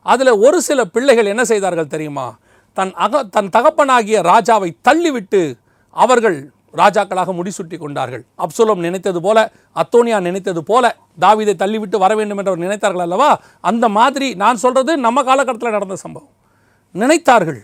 [0.02, 2.38] அதில் ஒரு சில பிள்ளைகள் என்ன செய்தார்கள் தெரியுமா?
[2.74, 5.60] தன் அக தன் தகப்பனாகிய ராஜாவை தள்ளிவிட்டு
[5.90, 8.24] அவர்கள் ராஜாக்களாக முடிசூட்டி கொண்டார்கள்.
[8.44, 9.38] அப்சலோம் நினைத்தது போல
[9.82, 10.86] அத்தோனியா நினைத்தது போல
[11.24, 13.30] தாவிதை தள்ளிவிட்டு வர வேண்டும் என்று அவர் நினைத்தார்கள் அல்லவா?
[13.70, 16.34] அந்த மாதிரி நான் சொல்கிறது நம்ம காலகட்டத்தில் நடந்த சம்பவம்.
[16.96, 17.62] நினைத்தார்கள்.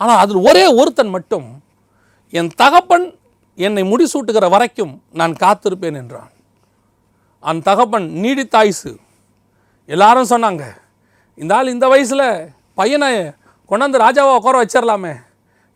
[0.00, 1.46] ஆனால் அதில் ஒரே ஒருத்தன் மட்டும்
[2.32, 3.06] என் தகப்பன்
[3.58, 6.32] என்னை முடிசூட்டுகிற வரைக்கும் நான் காத்திருப்பேன் என்றான்.
[7.42, 8.92] அந்த தகப்பன் நீடித்தாயுசு
[9.88, 10.64] எல்லாரும் சொன்னாங்க
[11.40, 12.26] இந்த ஆள் இந்த வயசில்
[12.80, 13.08] பையனை
[13.70, 15.14] கொண்டாந்து ராஜாவை உட்கார வச்சிடலாமே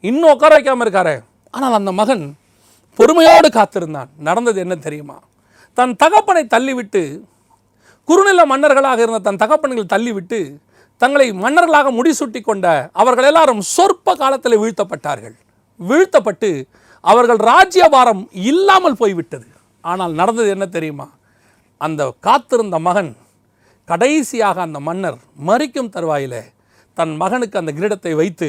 [0.05, 1.14] இன்னும் உட்கார வைக்காமல் இருக்காரு.
[1.55, 2.25] ஆனால் அந்த மகன்
[2.99, 4.11] பொறுமையோடு காத்திருந்தான்.
[4.29, 5.17] நடந்தது என்ன தெரியுமா?
[5.79, 7.03] தன் தகப்பனை தள்ளிவிட்டு
[8.09, 10.39] குறுநில மன்னர்களாக இருந்த தன் தகப்பன்கள் தள்ளிவிட்டு
[11.03, 15.37] தங்களை மன்னர்களாக முடிசூட்டி கொண்ட அவர்கள் எல்லாரும் சொற்ப காலத்தில் வீழ்த்தப்பட்டார்கள்.
[15.81, 16.51] வீழ்த்தப்பட்டு
[17.05, 19.49] அவர்கள் ராஜ்யபாரம் இல்லாமல் போய்விட்டது.
[19.81, 21.07] ஆனால் நடந்தது என்ன தெரியுமா?
[21.81, 23.11] அந்த காத்திருந்த மகன்
[23.89, 26.43] கடைசியாக அந்த மன்னர் மறிக்கும் தருவாயிலே
[26.97, 28.49] தன் மகனுக்கு அந்த கிரீடத்தை வைத்து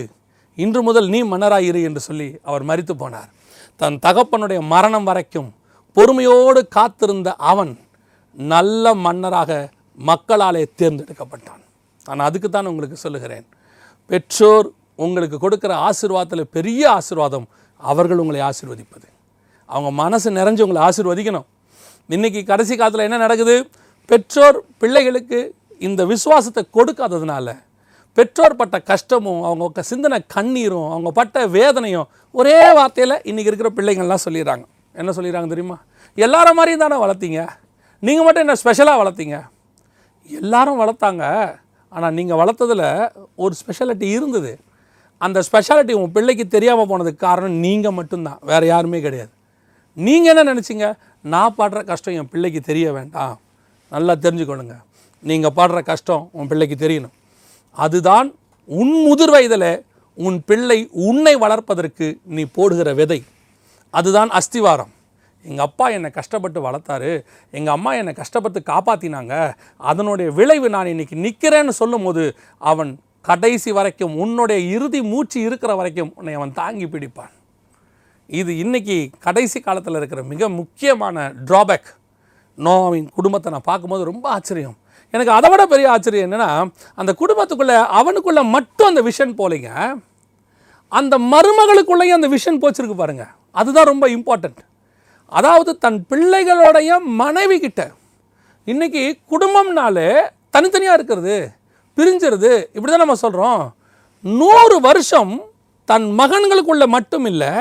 [0.57, 3.29] இன்று முதல் நீ மன்னராயிரு என்று சொல்லி அவர் மறித்து போனார்.
[3.81, 5.49] தன் தகப்பனுடைய மரணம் வரைக்கும்
[5.97, 7.71] பொறுமையோடு காத்திருந்த அவன்
[8.33, 9.51] நல்ல மன்னராக
[10.09, 11.61] மக்களாலே தேர்ந்தெடுக்கப்பட்டான்.
[12.07, 13.45] நான் அதுக்கு தான் உங்களுக்கு சொல்லுகிறேன்.
[14.09, 14.67] பெற்றோர்
[15.05, 19.07] உங்களுக்கு கொடுக்குற ஆசீர்வாதத்தில் பெரிய ஆசீர்வாதம் அவர்கள் உங்களை ஆசிர்வதிப்பது.
[19.65, 21.47] அவங்க மனசு நிறைஞ்சு உங்களை ஆசிர்வதிக்கணும்.
[22.17, 23.55] இன்னைக்கு கடைசி காலத்தில் என்ன நடக்குது?
[24.05, 25.39] பெற்றோர் பிள்ளைகளுக்கு
[25.87, 27.47] இந்த விசுவாசத்தை கொடுக்காததுனால
[28.17, 32.07] பெற்றோர் பட்ட கஷ்டமும் அவங்க சிந்தனை கண்ணீரும் அவங்க பட்ட வேதனையும்
[32.39, 34.65] ஒரே வார்த்தையில் இன்றைக்கி இருக்கிற பிள்ளைங்கள்லாம் சொல்லிடுறாங்க.
[34.99, 35.77] என்ன சொல்லிடுறாங்க தெரியுமா?
[36.25, 37.41] எல்லாரும் மாதிரியும் தானே வளர்த்தீங்க.
[38.07, 39.37] நீங்கள் மட்டும் என்ன ஸ்பெஷலாக வளர்த்தீங்க?
[40.39, 41.23] எல்லாரும் வளர்த்தாங்க.
[41.95, 42.87] ஆனால் நீங்கள் வளர்த்ததில்
[43.43, 44.51] ஒரு ஸ்பெஷாலிட்டி இருந்தது.
[45.25, 48.39] அந்த ஸ்பெஷாலிட்டி உங்கள் பிள்ளைக்கு தெரியாமல் போனதுக்கு காரணம் நீங்கள் மட்டும்தான்.
[48.49, 49.31] வேறு யாருமே கிடையாது.
[49.97, 50.87] நீங்கள் என்ன நினச்சிங்க?
[51.33, 53.33] நான் பாடுற கஷ்டம் என் பிள்ளைக்கு தெரிய வேண்டாம்.
[53.95, 54.75] நல்லா தெரிஞ்சுக்கொள்ளுங்க
[55.29, 57.15] நீங்கள் பாடுற கஷ்டம் உன் பிள்ளைக்கு தெரியணும்.
[57.71, 63.23] அதுதான் உன் முதிர் வயதில் உன் பிள்ளை உன்னை வளர்ப்பதற்கு நீ போடுகிற விதை.
[63.89, 64.91] அதுதான் அஸ்திவாரம்.
[65.43, 67.23] எங்கள் அப்பா என்னை கஷ்டப்பட்டு வளர்த்தாரு.
[67.51, 74.75] எங்கள் அம்மா என்னை கஷ்டப்பட்டு காப்பாற்றினாங்க அதனுடைய விளைவு நான் இன்றைக்கி நிற்கிறேன்னு சொல்லும்போது அவன் கடைசி வரைக்கும் உன்னுடைய
[74.75, 77.33] இறுதி மூச்சு இருக்கிற வரைக்கும் உன்னை அவன் தாங்கி பிடிப்பான்.
[78.27, 81.89] இது இன்றைக்கி கடைசி காலத்தில் இருக்கிற மிக முக்கியமான ட்ராபேக்
[82.55, 84.77] நோவின் குடும்பத்தை நான் பார்க்கும்போது ரொம்ப ஆச்சரியம்.
[85.13, 86.49] எனக்கு அதை விட பெரிய ஆச்சரியம் என்னென்னா
[86.93, 89.69] அந்த குடும்பத்துக்குள்ளே அவனுக்குள்ளே மட்டும் அந்த விஷன் போலிங்க.
[90.91, 94.61] அந்த மருமகளுக்குள்ளேயும் அந்த விஷன் போச்சிருக்கு பாருங்கள் அதுதான் ரொம்ப இம்பார்ட்டண்ட்
[95.31, 96.91] அதாவது தன் பிள்ளைகளுடைய
[97.21, 97.81] மனைவி கிட்ட
[98.67, 100.09] இன்னைக்கு குடும்பம்னாலே
[100.49, 101.35] தனித்தனியாக இருக்கிறது
[101.97, 103.61] பிரிஞ்சிருது இப்படி தான் நம்ம சொல்கிறோம்
[104.23, 105.33] நூறு வருஷம்
[105.87, 107.51] தன் மகன்களுக்குள்ளே மட்டும் இல்லை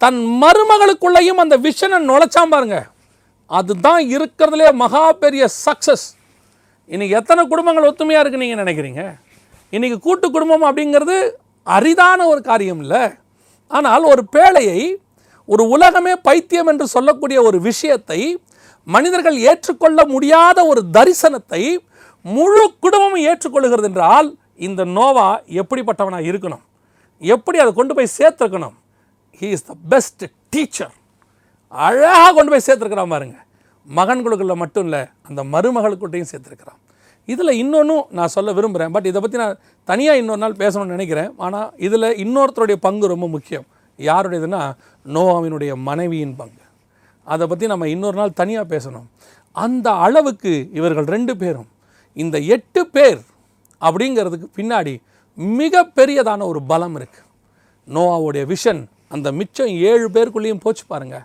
[0.00, 2.76] தன் மருமகளுக்குள்ளேயும் அந்த விஷனை நுழைச்சாம் பாருங்க.
[3.50, 6.06] அதுதான் இருக்கிறதுலே மகா பெரிய சக்ஸஸ்
[6.92, 9.02] இன்றைக்கி எத்தனை குடும்பங்கள் ஒத்துமையாக இருக்குன்னு நீங்கள் நினைக்கிறீங்க?
[9.74, 11.16] இன்னைக்கு கூட்டு குடும்பம் அப்படிங்கிறது
[11.66, 13.02] அரிதான ஒரு காரியம் இல்லை.
[13.70, 14.80] ஆனால் ஒரு பேழையை
[15.52, 18.20] ஒரு உலகமே பைத்தியம் என்று சொல்லக்கூடிய ஒரு விஷயத்தை
[18.94, 21.62] மனிதர்கள் ஏற்றுக்கொள்ள முடியாத ஒரு தரிசனத்தை
[22.24, 24.28] முழு குடும்பமும் ஏற்றுக்கொள்கிறது என்றால்
[24.66, 25.28] இந்த நோவா
[25.62, 26.64] எப்படிப்பட்டவனாக இருக்கணும்?
[27.20, 28.76] எப்படி அதை கொண்டு போய் சேர்த்துருக்கணும்?
[29.40, 30.94] He is the best teacher
[31.86, 33.43] அழகாக கொண்டு போய் சேர்த்துருக்குறான் பாருங்கள்
[33.88, 36.80] மகன்களுக்குள்ள மட்டும் இல்லை அந்த மருமகளுக்குட்டையும் சேர்த்துருக்கிறான்.
[37.28, 41.30] இதில் இன்னொன்றும் நான் சொல்ல விரும்புகிறேன் பட் இதை பற்றி நான் தனியாக இன்னொரு நாள் பேசணும்னு நினைக்கிறேன்.
[41.44, 43.66] ஆனால் இதில் இன்னொருத்தருடைய பங்கு ரொம்ப முக்கியம்.
[43.98, 44.62] யாருடையதுன்னா
[45.06, 46.62] நோவாவினுடைய மனைவியின் பங்கு.
[47.26, 49.06] அதை பற்றி நம்ம இன்னொரு நாள் தனியாக பேசணும்.
[49.64, 51.68] அந்த அளவுக்கு இவர்கள் ரெண்டு பேரும்
[52.22, 53.20] இந்த எட்டு பேர்
[53.82, 54.94] அப்படிங்கிறதுக்கு பின்னாடி
[55.60, 57.28] மிகப்பெரியதான ஒரு பலம் இருக்குது
[57.88, 58.82] நோவாவுடைய விஷன்
[59.14, 61.16] அந்த மிச்சம் ஏழு பேருக்குள்ளேயும் போச்சு பாருங்க.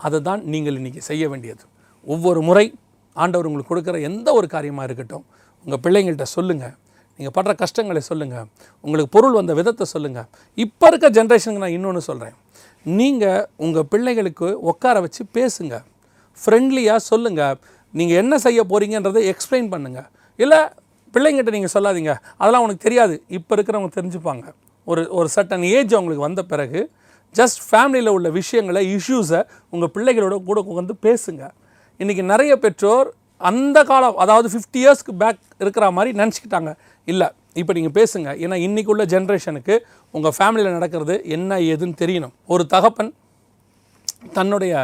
[0.00, 1.64] அதை தான் நீங்கள் இன்றைக்கி செய்ய வேண்டியது.
[2.06, 2.66] ஒவ்வொரு முறை
[3.16, 5.24] ஆண்டவர் உங்களுக்கு கொடுக்குற எந்த ஒரு காரியமாக இருக்கட்டும்
[5.66, 6.74] உங்கள் பிள்ளைங்கள்கிட்ட சொல்லுங்கள்
[7.18, 8.46] நீங்கள் படுற கஷ்டங்களை சொல்லுங்கள்
[8.84, 10.26] உங்களுக்கு பொருள் வந்த விதத்தை சொல்லுங்கள்
[10.64, 12.36] இப்போ இருக்க ஜென்ரேஷனுக்கு நான் இன்னொன்று சொல்கிறேன்
[12.86, 15.74] நீங்கள் உங்கள் பிள்ளைகளுக்கு உட்கார வச்சு பேசுங்க.
[16.38, 17.56] ஃப்ரெண்ட்லியாக சொல்லுங்கள்
[17.94, 20.60] நீங்கள் என்ன செய்ய போகிறீங்கன்றதை எக்ஸ்பிளைன் பண்ணுங்கள் இல்லை
[21.14, 22.12] பிள்ளைங்கிட்ட நீங்கள் சொல்லாதீங்க.
[22.40, 23.14] அதெல்லாம் உனக்கு தெரியாது.
[23.38, 24.44] இப்போ இருக்கிறவங்க தெரிஞ்சுப்பாங்க.
[24.86, 26.80] ஒரு ஒரு சட்டன் ஏஜ் அவங்களுக்கு வந்த பிறகு
[27.34, 29.40] ஜஸ்ட் ஃபேமிலியில் உள்ள விஷயங்களை இஷ்யூஸை
[29.74, 31.54] உங்கள் பிள்ளைகளோட கூட வந்து பேசுங்கள்
[32.02, 33.08] இன்றைக்கி நிறைய பெற்றோர்
[33.48, 36.70] அந்த காலம் அதாவது ஃபிஃப்டி இயர்ஸ்க்கு பேக் இருக்கிற மாதிரி நினச்சிக்கிட்டாங்க.
[37.10, 37.28] இல்லை
[37.60, 38.28] இப்போ நீங்கள் பேசுங்க.
[38.44, 39.74] ஏன்னா இன்றைக்கி உள்ள ஜென்ரேஷனுக்கு
[40.14, 42.34] உங்கள் ஃபேமிலியில் நடக்கிறது என்ன ஏதுன்னு தெரியணும்.
[42.54, 43.10] ஒரு தகப்பன்
[44.38, 44.74] தன்னுடைய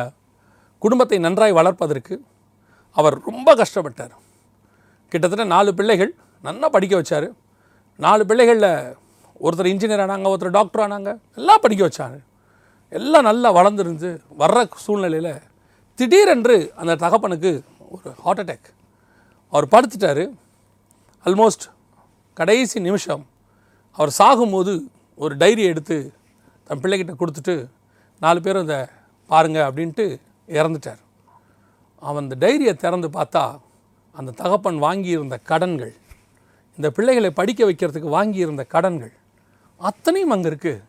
[0.84, 2.14] குடும்பத்தை நன்றாய் வளர்ப்பதற்கு
[2.96, 4.16] அவர் ரொம்ப கஷ்டப்பட்டார்.
[5.12, 6.12] கிட்டத்தட்ட நாலு பிள்ளைகள்
[6.48, 7.28] நல்லா படிக்க வச்சார்.
[8.06, 8.70] நாலு பிள்ளைகளில்
[9.44, 12.18] ஒருத்தர் இன்ஜினியர் ஆனாங்க ஒருத்தர் டாக்டர் ஆனாங்க எல்லாம் படிக்க வச்சாங்க
[12.98, 14.08] எல்லாம் நல்லா வளர்ந்துருந்து
[14.42, 15.32] வர்ற சூழ்நிலையில்
[15.98, 17.50] திடீரென்று அந்த தகப்பனுக்கு
[17.94, 18.68] ஒரு ஹார்ட் அட்டாக்
[19.52, 20.24] அவர் படுத்துட்டார்.
[21.26, 21.64] ஆல்மோஸ்ட்
[22.38, 23.24] கடைசி நிமிஷம்
[23.98, 24.72] அவர் சாகும்போது
[25.22, 25.96] ஒரு டைரி எடுத்து
[26.68, 27.54] தன் பிள்ளைகிட்ட கொடுத்துட்டு
[28.22, 28.78] நாலு பேரும் இதை
[29.30, 30.06] பாருங்க அப்படின்ட்டு
[30.58, 31.02] இறந்துட்டார்.
[32.08, 33.44] அவன் அந்த டைரியை திறந்து பார்த்தா
[34.14, 35.94] அந்த தகப்பன் வாங்கியிருந்த கடன்கள்
[36.78, 39.14] இந்த பிள்ளைகளை படிக்க வைக்கிறதுக்கு வாங்கியிருந்த கடன்கள்
[39.80, 40.82] அத்தனையும் அங்கே இருக்குது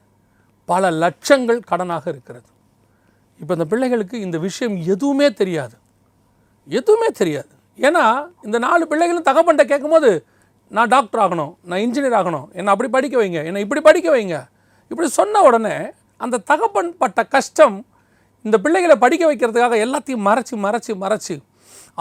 [0.70, 2.50] பல லட்சங்கள் கடனாக இருக்கிறது.
[3.44, 5.76] இப்போ இந்த பிள்ளைகளுக்கு இந்த விஷயம் எதுவுமே தெரியாது.
[6.68, 7.50] எதுவுமே தெரியாது.
[7.80, 8.04] ஏன்னா
[8.48, 10.10] இந்த நாலு பிள்ளைகளும் தகப்பன்ட்ட கேட்கும்போது
[10.72, 14.38] நான் டாக்டர் ஆகணும் நான் இன்ஜினியர் ஆகணும் என்னை அப்படி படிக்க வைங்க என்னை இப்படி படிக்க வைங்க.
[14.92, 15.76] இப்படி சொன்ன உடனே
[16.26, 17.78] அந்த தகப்பன் பட்ட கஷ்டம்
[18.46, 21.36] இந்த பிள்ளைகளை படிக்க வைக்கிறதுக்காக எல்லாத்தையும் மறைச்சி மறைச்சி மறைச்சி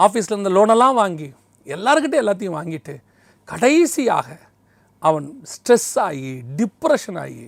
[0.05, 1.27] ஆஃபீஸில் இருந்த லோனெல்லாம் வாங்கி
[1.67, 2.95] எல்லாருக்கிட்டே எல்லாத்தையும் வாங்கிட்டு
[3.47, 4.27] கடைசியாக
[5.03, 7.45] அவன் ஸ்ட்ரெஸ் ஆகி டிப்ரெஷன் ஆகி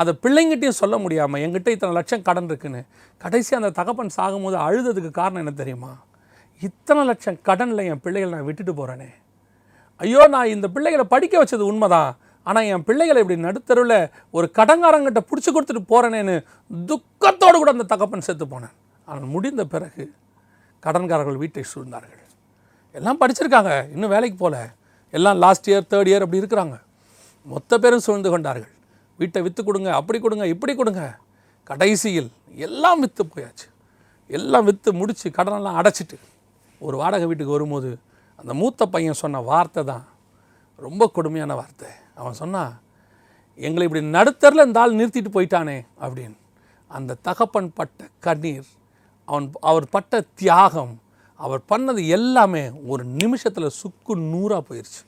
[0.00, 2.80] அதை பிள்ளைங்கிட்டையும் சொல்ல முடியாமல் என்கிட்ட இத்தனை லட்சம் கடன் இருக்குன்னு
[3.24, 5.92] கடைசி அந்த தகப்பன் சாகும்போது அழுததுக்கு காரணம் என்ன தெரியுமா?
[6.62, 9.08] இத்தனை லட்சம் கடனில் என் பிள்ளைகளை நான் விட்டுட்டு போகிறேனே
[10.04, 12.10] ஐயோ நான் இந்த பிள்ளைகளை படிக்க வச்சது உண்மைதான்
[12.46, 13.98] ஆனால் என் பிள்ளைகளை இப்படி நடுத்தருவில்
[14.36, 16.36] ஒரு கடங்காரங்கிட்ட பிடிச்சி கொடுத்துட்டு போகிறேனேன்னு
[16.90, 18.74] துக்கத்தோடு கூட அந்த தகப்பன் செத்து போனேன்.
[19.08, 20.04] ஆனால் முடிந்த பிறகு
[20.82, 22.22] கடன்காரர்கள் வீட்டை சூழ்ந்தார்கள்.
[22.98, 24.56] எல்லாம் படிச்சிருக்காங்க இன்னும் வேலைக்கு போகல
[25.18, 26.76] எல்லாம் லாஸ்ட் இயர் தேர்ட் இயர் அப்படி இருக்கிறாங்க.
[27.46, 28.72] மொத்த பேரும் சூழ்ந்து கொண்டார்கள்.
[29.22, 31.02] வீட்டை விற்று கொடுங்க அப்படி கொடுங்க இப்படி கொடுங்க.
[31.70, 32.30] கடைசியில்
[32.66, 33.66] எல்லாம் விற்று போயாச்சு.
[34.30, 36.16] எல்லாம் விற்று முடித்து கடனெல்லாம் அடைச்சிட்டு
[36.80, 37.90] ஒரு வாடகை வீட்டுக்கு வரும்போது
[38.40, 40.04] அந்த மூத்த பையன் சொன்ன வார்த்தை தான்
[40.86, 41.90] ரொம்ப கொடுமையான வார்த்தை.
[42.20, 42.72] அவன் சொன்னான்
[43.66, 46.36] எங்களை இப்படி நடுத்தரில் இந்த ஆள் நிறுத்திட்டு போயிட்டானே அப்படின்னு.
[46.90, 48.68] அந்த தகப்பன் பட்ட கண்ணீர்
[49.28, 50.94] அவன் அவர் பட்ட தியாகம்
[51.40, 55.02] அவர் பண்ணது எல்லாமே ஒரு நிமிஷத்தில் சுக்கு நூறாக போயிடுச்சு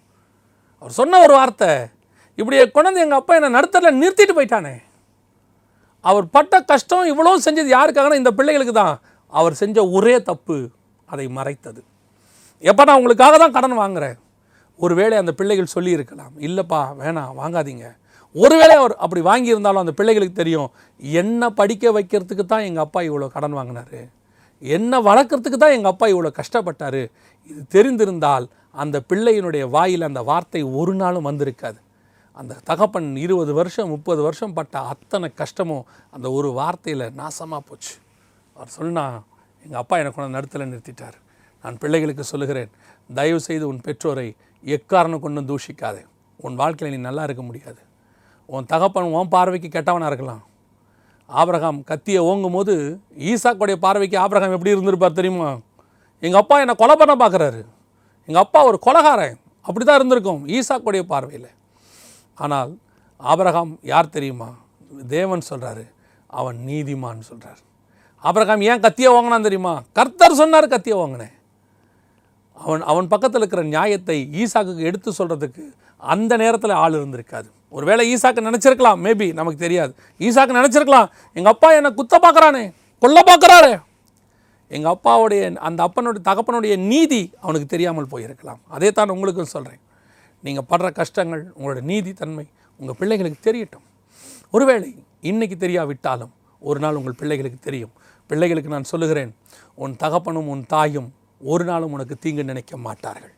[0.82, 1.70] அவர் சொன்ன ஒரு வார்த்தை
[2.40, 4.74] இப்படி கொண்டாந்து எங்கள் அப்பா என்னை நடுத்தரில் நிறுத்திட்டு போயிட்டானே.
[6.10, 8.96] அவர் பட்ட கஷ்டம் இவ்வளோ செஞ்சது யாருக்காகனா இந்த பிள்ளைகளுக்கு தான்.
[9.32, 10.56] அவர் செஞ்ச ஒரே தப்பு
[11.12, 11.80] அதை மறைத்தது.
[12.70, 14.16] எப்போ நான் உங்களுக்காக தான் கடன் வாங்குறேன்.
[14.84, 16.32] ஒருவேளை அந்த பிள்ளைகள் சொல்லியிருக்கலாம்.
[16.46, 17.86] இல்லைப்பா வேணாம் வாங்காதீங்க.
[18.42, 20.70] ஒருவேளை அவர் அப்படி வாங்கியிருந்தாலும் அந்த பிள்ளைகளுக்கு தெரியும்
[21.20, 24.00] என்ன படிக்க வைக்கிறதுக்கு தான் எங்கள் அப்பா இவ்வளோ கடன் வாங்கினாரு.
[24.62, 27.00] என்ன வளர்க்குறதுக்கு தான் எங்கள் அப்பா இவ்வளோ கஷ்டப்பட்டார்.
[27.50, 28.46] இது தெரிந்திருந்தால்
[28.82, 31.78] அந்த பிள்ளையினுடைய வாயில் அந்த வார்த்தை ஒரு நாளும் வந்திருக்காது.
[32.40, 37.94] அந்த தகப்பன் இருபது வருஷம் முப்பது வருஷம் பட்ட அத்தனை கஷ்டமும் அந்த ஒரு வார்த்தையில் நாசமாக போச்சு.
[38.56, 39.18] அவர் சொன்னால்
[39.64, 41.16] எங்கள் அப்பா எனக்கு கொண்டு நடத்தல நிறுத்திட்டார்.
[41.64, 42.72] நான் பிள்ளைகளுக்கு சொல்லுகிறேன்
[43.18, 44.26] தயவு செய்து உன் பெற்றோரை
[44.64, 46.02] எக்காரணம் கொண்டும் தூஷிக்காதே.
[46.44, 47.80] உன் வாழ்க்கையில் நீ நல்லா இருக்க முடியாது.
[48.54, 50.42] உன் தகப்பன் உன் பார்வைக்கு கெட்டவனாக இருக்கலாம்.
[51.40, 52.74] ஆபிரகாம் கத்தியை ஓங்கும் போது
[53.30, 55.50] ஈசாக்குடைய பார்வைக்கு ஆபிரகாம் எப்படி இருந்திருப்பார் தெரியுமா?
[56.24, 57.60] எங்கள் அப்பா என்னை கொலை பண்ண பார்க்குறாரு
[58.28, 59.36] எங்கள் அப்பா ஒரு கொலகாரன்.
[59.66, 61.50] அப்படி தான் இருந்திருக்கும் ஈசாக்குடைய பார்வையில்.
[62.38, 62.72] ஆனால்
[63.20, 64.48] ஆபரகாம் யார் தெரியுமா?
[65.14, 65.84] தேவன் சொல்கிறாரு
[66.40, 67.60] அவன் நீதிமான் சொல்கிறார்
[68.24, 69.72] ஆபரகாம் ஏன் கத்தியை வாங்கினான் தெரியுமா?
[69.98, 71.34] கர்த்தர் சொன்னார் கத்தியை வாங்கினேன்.
[72.56, 75.64] அவன் அவன் பக்கத்தில் இருக்கிற நியாயத்தை ஈசாக்கு எடுத்து சொல்கிறதுக்கு
[76.02, 77.48] அந்த நேரத்தில் ஆள் இருந்திருக்காது.
[77.76, 79.92] ஒருவேளை ஈசாக்கு நினச்சிருக்கலாம் மேபி நமக்கு தெரியாது.
[80.26, 82.64] ஈசாக்கு நினச்சிருக்கலாம் எங்கள் அப்பா என்னை குத்த பார்க்குறானே
[83.02, 83.72] கொல்ல பார்க்குறாரு.
[84.70, 88.60] எங்கள் அப்பாவுடைய அந்த அப்பனுடைய தகப்பனுடைய நீதி அவனுக்கு தெரியாமல் போயிருக்கலாம்.
[88.76, 89.80] அதே தான் உங்களுக்கும் சொல்கிறேன்
[90.44, 92.46] நீங்கள் படுற கஷ்டங்கள் உங்களோட நீதித்தன்மை
[92.80, 93.84] உங்கள் பிள்ளைகளுக்கு தெரியட்டும்.
[94.50, 94.88] ஒருவேளை
[95.30, 96.32] இன்றைக்கி தெரியாவிட்டாலும்
[96.68, 97.92] ஒரு நாள் உங்கள் பிள்ளைகளுக்கு தெரியும்.
[98.30, 99.32] பிள்ளைகளுக்கு நான் சொல்லுகிறேன்
[99.82, 101.08] உன் தகப்பனும் உன் தாயும்
[101.52, 103.34] ஒரு நாளும் உனக்கு தீங்கு நினைக்க மாட்டார்கள்.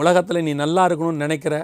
[0.00, 1.54] உலகத்தில் நீ நல்லா இருக்கணும்னு நினைக்கிற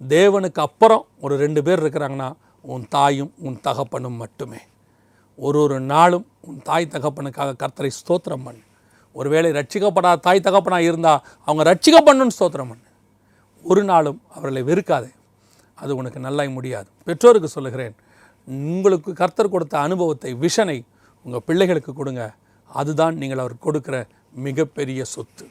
[0.00, 2.28] தேவனுக்கு அப்புறம் ஒரு ரெண்டு பேர் இருக்கிறாங்கன்னா
[2.74, 4.60] உன் தாயும் உன் தகப்பனும் மட்டுமே.
[5.38, 8.64] ஒரு ஒரு நாளும் உன் தாய் தகப்பனுக்காக கர்த்தரை ஸ்தோத்திரம் பண்ணு.
[9.12, 12.81] ஒருவேளை ரட்சிக்கப்படாத தாய் தகப்பனாக இருந்தால் அவங்க ரட்சிக்கப்படணும்னு ஸ்தோத்திரம் பண்ணு.
[13.62, 15.10] ஒரு நாளும் அவர்களை வெறுக்காதே.
[15.74, 16.88] அது உனக்கு நல்லாய் முடியாது.
[17.04, 17.94] பெற்றோருக்கு சொல்லுகிறேன்
[18.46, 20.84] உங்களுக்கு கர்த்தர் கொடுத்த அனுபவத்தை விஷனை
[21.22, 22.34] உங்கள் பிள்ளைகளுக்கு கொடுங்க.
[22.66, 25.46] அதுதான் நீங்கள் அவர் கொடுக்குற மிகப்பெரிய சொத்து.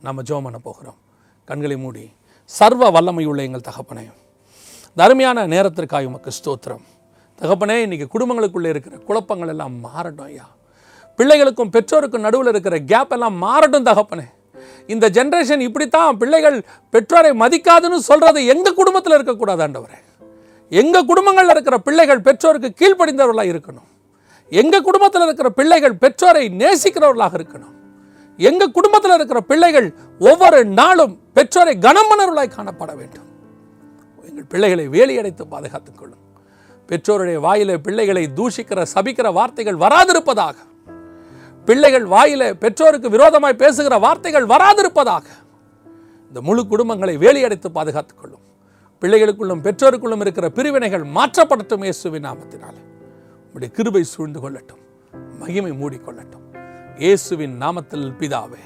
[0.00, 0.96] நம்ம ஜோம் பண்ண போகிறோம்.
[1.44, 2.12] கண்களை மூடி
[2.44, 4.10] சர்வ வல்லமையுள்ள எங்கள் தகப்பனே
[4.94, 6.82] தருமையான நேரத்திற்காக உமக்கு ஸ்தோத்திரம்.
[7.38, 10.48] தகப்பனே இன்றைக்கி குடும்பங்களுக்குள்ளே இருக்கிற குழப்பங்கள் எல்லாம் மாறட்டும் ஐயா.
[11.16, 14.26] பிள்ளைகளுக்கும் பெற்றோருக்கும் நடுவில் இருக்கிற கேப் எல்லாம் மாறட்டும் தகப்பனே.
[14.86, 20.00] இந்த ஜென்ரேஷன் இப்படித்தான் பிள்ளைகள் பெற்றோரை மதிக்காதுன்னு சொல்றது எங்க குடும்பத்தில் இருக்கக்கூடாது ஆண்டவரே.
[20.70, 23.90] எங்க குடும்பங்களில் இருக்கிற பிள்ளைகள் பெற்றோருக்கு கீழ்ப்படிந்தவர்களாக இருக்கணும்.
[24.50, 27.74] எங்க குடும்பத்தில் இருக்கிற பிள்ளைகள் பெற்றோரை நேசிக்கிறவர்களாக இருக்கணும்.
[28.36, 33.30] எங்க குடும்பத்தில் இருக்கிற பிள்ளைகள் ஒவ்வொரு நாளும் பெற்றோரை கனமணர்களாய் காணப்பட வேண்டும்.
[34.28, 36.20] எங்கள் பிள்ளைகளை வேலியடைத்து பாதுகாத்துக் கொள்ளும்.
[36.88, 40.54] பெற்றோருடைய வாயிலே பிள்ளைகளை தூஷிக்கிற சபிக்கிற வார்த்தைகள் வராதிருப்பதாக
[41.64, 45.26] பிள்ளைகள் வாயிலே பெற்றோருக்கு விரோதமாய் பேசுகிற வார்த்தைகள் வராதிருப்பதாக
[46.28, 48.44] இந்த முழு குடும்பங்களை வேலியடைத்து பாதுகாத்துக் கொள்ளும்.
[49.00, 52.78] பிள்ளைகளுக்குள்ளும் பெற்றோருக்குள்ளும் இருக்கிற பிரிவினைகள் மாற்றப்படட்டும் இயேசுவின் நாமத்தினால்.
[53.46, 54.82] உம்முடைய கிருபை சூழ்ந்து கொள்ளட்டும்.
[55.38, 56.46] மகிமை மூடிக்கொள்ளட்டும்
[56.96, 58.62] இயேசுவின் நாமத்தில் பிதாவே.